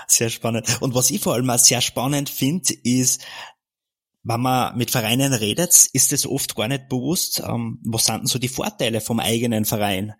Sehr 0.07 0.29
spannend. 0.29 0.81
Und 0.81 0.95
was 0.95 1.11
ich 1.11 1.21
vor 1.21 1.35
allem 1.35 1.49
auch 1.49 1.59
sehr 1.59 1.81
spannend 1.81 2.29
finde, 2.29 2.73
ist, 2.83 3.21
wenn 4.23 4.41
man 4.41 4.77
mit 4.77 4.91
Vereinen 4.91 5.33
redet, 5.33 5.87
ist 5.93 6.11
es 6.11 6.25
oft 6.25 6.55
gar 6.55 6.67
nicht 6.67 6.89
bewusst, 6.89 7.41
ähm, 7.45 7.79
was 7.83 8.05
sind 8.05 8.19
denn 8.19 8.25
so 8.25 8.39
die 8.39 8.47
Vorteile 8.47 9.01
vom 9.01 9.19
eigenen 9.19 9.65
Verein? 9.65 10.13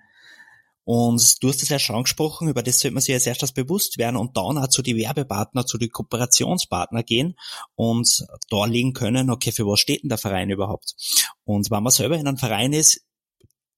Und 0.91 1.43
du 1.43 1.49
hast 1.49 1.61
es 1.61 1.69
ja 1.69 1.77
schon 1.77 1.97
angesprochen, 1.97 2.47
über 2.47 2.63
das 2.63 2.79
sollte 2.79 2.95
man 2.95 3.01
sich 3.01 3.13
als 3.13 3.27
erstes 3.27 3.51
bewusst 3.51 3.99
werden 3.99 4.15
und 4.15 4.35
dann 4.35 4.57
auch 4.57 4.69
zu 4.69 4.81
die 4.81 4.95
Werbepartner, 4.95 5.63
zu 5.67 5.77
die 5.77 5.89
Kooperationspartner 5.89 7.03
gehen 7.03 7.35
und 7.75 8.25
da 8.49 8.65
legen 8.65 8.93
können, 8.93 9.29
okay, 9.29 9.51
für 9.51 9.67
was 9.67 9.79
steht 9.79 10.01
denn 10.01 10.09
der 10.09 10.17
Verein 10.17 10.49
überhaupt? 10.49 10.95
Und 11.43 11.69
wenn 11.69 11.83
man 11.83 11.91
selber 11.91 12.17
in 12.17 12.27
einem 12.27 12.37
Verein 12.37 12.73
ist, 12.73 13.05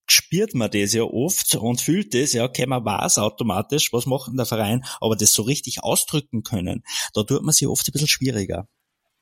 spürt 0.08 0.56
man 0.56 0.72
das 0.72 0.94
ja 0.94 1.04
oft 1.04 1.54
und 1.56 1.82
fühlt 1.82 2.14
das, 2.14 2.32
ja, 2.32 2.46
okay, 2.46 2.66
man 2.66 2.86
weiß 2.86 3.18
automatisch, 3.18 3.92
was 3.92 4.06
macht 4.06 4.30
denn 4.30 4.38
der 4.38 4.46
Verein, 4.46 4.86
aber 5.02 5.18
das 5.18 5.34
so 5.34 5.42
richtig 5.42 5.84
ausdrücken 5.84 6.44
können, 6.44 6.82
da 7.14 7.24
tut 7.24 7.44
man 7.44 7.52
sich 7.52 7.68
oft 7.68 7.86
ein 7.90 7.92
bisschen 7.92 8.08
schwieriger. 8.08 8.70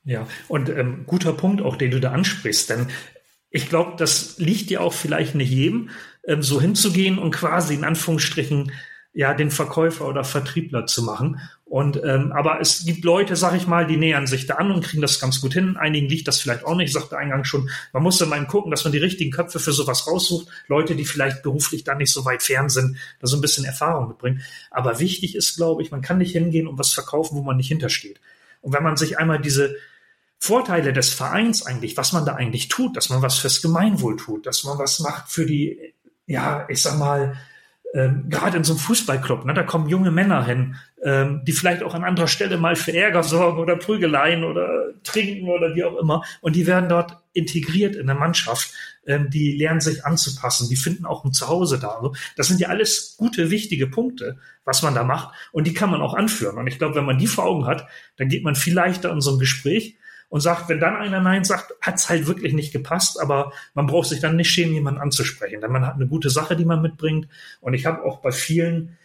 Ja, 0.04 0.28
und 0.46 0.68
ähm, 0.68 1.06
guter 1.08 1.32
Punkt 1.32 1.60
auch, 1.60 1.74
den 1.74 1.90
du 1.90 1.98
da 1.98 2.12
ansprichst, 2.12 2.70
denn 2.70 2.86
ich 3.50 3.68
glaube, 3.68 3.94
das 3.96 4.38
liegt 4.38 4.70
ja 4.70 4.78
auch 4.78 4.92
vielleicht 4.92 5.34
nicht 5.34 5.50
jedem, 5.50 5.90
ähm, 6.30 6.42
so 6.42 6.60
hinzugehen 6.60 7.18
und 7.18 7.32
quasi 7.32 7.74
in 7.74 7.84
Anführungsstrichen 7.84 8.72
ja 9.12 9.34
den 9.34 9.50
Verkäufer 9.50 10.06
oder 10.06 10.22
Vertriebler 10.22 10.86
zu 10.86 11.02
machen. 11.02 11.40
Und 11.64 12.00
ähm, 12.04 12.32
aber 12.32 12.60
es 12.60 12.84
gibt 12.84 13.04
Leute, 13.04 13.34
sag 13.34 13.56
ich 13.56 13.66
mal, 13.66 13.86
die 13.86 13.96
nähern 13.96 14.26
sich 14.26 14.46
da 14.46 14.54
an 14.54 14.70
und 14.70 14.84
kriegen 14.84 15.02
das 15.02 15.18
ganz 15.18 15.40
gut 15.40 15.52
hin. 15.52 15.76
Einigen 15.76 16.08
liegt 16.08 16.28
das 16.28 16.40
vielleicht 16.40 16.64
auch 16.64 16.76
nicht, 16.76 16.88
ich 16.88 16.92
sagte 16.92 17.18
eingangs 17.18 17.48
schon. 17.48 17.68
Man 17.92 18.04
muss 18.04 18.18
dann 18.18 18.28
mal 18.28 18.44
gucken, 18.46 18.70
dass 18.70 18.84
man 18.84 18.92
die 18.92 18.98
richtigen 18.98 19.32
Köpfe 19.32 19.58
für 19.58 19.72
sowas 19.72 20.06
raussucht. 20.06 20.48
Leute, 20.68 20.94
die 20.94 21.04
vielleicht 21.04 21.42
beruflich 21.42 21.82
da 21.82 21.94
nicht 21.96 22.12
so 22.12 22.24
weit 22.24 22.42
fern 22.42 22.68
sind, 22.68 22.96
da 23.20 23.26
so 23.26 23.36
ein 23.36 23.40
bisschen 23.40 23.64
Erfahrung 23.64 24.08
mitbringen. 24.08 24.42
Aber 24.70 25.00
wichtig 25.00 25.34
ist, 25.34 25.56
glaube 25.56 25.82
ich, 25.82 25.90
man 25.90 26.02
kann 26.02 26.18
nicht 26.18 26.32
hingehen 26.32 26.68
und 26.68 26.78
was 26.78 26.92
verkaufen, 26.92 27.36
wo 27.36 27.42
man 27.42 27.56
nicht 27.56 27.68
hintersteht. 27.68 28.20
Und 28.62 28.72
wenn 28.72 28.84
man 28.84 28.96
sich 28.96 29.18
einmal 29.18 29.40
diese 29.40 29.74
Vorteile 30.38 30.92
des 30.92 31.12
Vereins 31.12 31.66
eigentlich, 31.66 31.96
was 31.96 32.12
man 32.12 32.24
da 32.24 32.34
eigentlich 32.34 32.68
tut, 32.68 32.96
dass 32.96 33.10
man 33.10 33.22
was 33.22 33.38
fürs 33.38 33.60
Gemeinwohl 33.60 34.16
tut, 34.16 34.46
dass 34.46 34.64
man 34.64 34.78
was 34.78 35.00
macht 35.00 35.30
für 35.30 35.44
die, 35.44 35.94
ja, 36.30 36.64
ich 36.68 36.80
sag 36.80 36.96
mal, 36.96 37.36
ähm, 37.92 38.26
gerade 38.28 38.56
in 38.56 38.62
so 38.62 38.74
einem 38.74 38.80
Fußballclub, 38.80 39.44
ne, 39.44 39.52
da 39.52 39.64
kommen 39.64 39.88
junge 39.88 40.12
Männer 40.12 40.44
hin, 40.44 40.76
ähm, 41.02 41.42
die 41.44 41.50
vielleicht 41.50 41.82
auch 41.82 41.92
an 41.92 42.04
anderer 42.04 42.28
Stelle 42.28 42.56
mal 42.56 42.76
für 42.76 42.94
Ärger 42.94 43.24
sorgen 43.24 43.58
oder 43.58 43.74
Prügeleien 43.74 44.44
oder 44.44 44.94
trinken 45.02 45.48
oder 45.48 45.74
wie 45.74 45.82
auch 45.82 45.96
immer. 45.96 46.22
Und 46.40 46.54
die 46.54 46.68
werden 46.68 46.88
dort 46.88 47.18
integriert 47.32 47.96
in 47.96 48.06
der 48.06 48.14
Mannschaft. 48.14 48.72
Ähm, 49.06 49.28
die 49.30 49.56
lernen 49.56 49.80
sich 49.80 50.04
anzupassen, 50.04 50.68
die 50.68 50.76
finden 50.76 51.04
auch 51.04 51.24
ein 51.24 51.32
Zuhause 51.32 51.80
da. 51.80 51.88
Also 51.88 52.14
das 52.36 52.46
sind 52.46 52.60
ja 52.60 52.68
alles 52.68 53.16
gute, 53.16 53.50
wichtige 53.50 53.88
Punkte, 53.88 54.38
was 54.64 54.82
man 54.82 54.94
da 54.94 55.02
macht. 55.02 55.34
Und 55.50 55.66
die 55.66 55.74
kann 55.74 55.90
man 55.90 56.00
auch 56.00 56.14
anführen. 56.14 56.58
Und 56.58 56.68
ich 56.68 56.78
glaube, 56.78 56.94
wenn 56.94 57.06
man 57.06 57.18
die 57.18 57.26
vor 57.26 57.44
Augen 57.44 57.66
hat, 57.66 57.88
dann 58.18 58.28
geht 58.28 58.44
man 58.44 58.54
viel 58.54 58.74
leichter 58.74 59.10
in 59.10 59.20
so 59.20 59.32
ein 59.32 59.40
Gespräch 59.40 59.96
und 60.30 60.40
sagt, 60.40 60.68
wenn 60.68 60.80
dann 60.80 60.96
einer 60.96 61.20
Nein 61.20 61.44
sagt, 61.44 61.74
hat's 61.82 62.08
halt 62.08 62.26
wirklich 62.26 62.54
nicht 62.54 62.72
gepasst, 62.72 63.20
aber 63.20 63.52
man 63.74 63.86
braucht 63.86 64.08
sich 64.08 64.20
dann 64.20 64.36
nicht 64.36 64.50
schämen, 64.50 64.72
jemanden 64.72 65.00
anzusprechen, 65.00 65.60
denn 65.60 65.72
man 65.72 65.84
hat 65.84 65.96
eine 65.96 66.06
gute 66.06 66.30
Sache, 66.30 66.56
die 66.56 66.64
man 66.64 66.80
mitbringt. 66.80 67.28
Und 67.60 67.74
ich 67.74 67.84
habe 67.84 68.04
auch 68.04 68.20
bei 68.20 68.30
vielen 68.30 68.96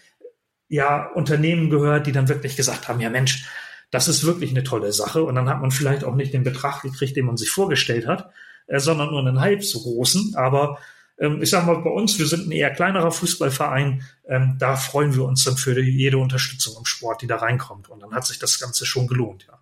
ja 0.69 1.07
Unternehmen 1.07 1.69
gehört, 1.69 2.07
die 2.07 2.11
dann 2.11 2.29
wirklich 2.29 2.55
gesagt 2.55 2.87
haben, 2.87 3.01
ja 3.01 3.09
Mensch, 3.09 3.45
das 3.91 4.07
ist 4.07 4.23
wirklich 4.25 4.51
eine 4.51 4.63
tolle 4.63 4.93
Sache. 4.93 5.23
Und 5.23 5.35
dann 5.35 5.49
hat 5.49 5.61
man 5.61 5.71
vielleicht 5.71 6.03
auch 6.03 6.15
nicht 6.15 6.33
den 6.33 6.43
Betrag 6.43 6.83
gekriegt, 6.83 7.15
den 7.17 7.25
man 7.25 7.37
sich 7.37 7.49
vorgestellt 7.49 8.07
hat, 8.07 8.31
äh, 8.67 8.79
sondern 8.79 9.09
nur 9.09 9.19
einen 9.19 9.39
halb 9.39 9.63
so 9.63 9.81
großen. 9.81 10.35
Aber 10.35 10.77
ähm, 11.17 11.41
ich 11.41 11.49
sage 11.49 11.65
mal, 11.65 11.81
bei 11.81 11.89
uns, 11.89 12.19
wir 12.19 12.27
sind 12.27 12.47
ein 12.47 12.51
eher 12.51 12.71
kleinerer 12.71 13.11
Fußballverein, 13.11 14.03
ähm, 14.27 14.57
da 14.59 14.75
freuen 14.75 15.15
wir 15.15 15.23
uns 15.23 15.43
dann 15.43 15.57
für 15.57 15.73
die, 15.73 15.89
jede 15.89 16.19
Unterstützung 16.19 16.75
im 16.77 16.85
Sport, 16.85 17.23
die 17.23 17.27
da 17.27 17.37
reinkommt. 17.37 17.89
Und 17.89 18.01
dann 18.01 18.13
hat 18.13 18.27
sich 18.27 18.37
das 18.37 18.59
Ganze 18.59 18.85
schon 18.85 19.07
gelohnt, 19.07 19.45
ja. 19.47 19.59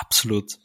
Absolut. 0.00 0.58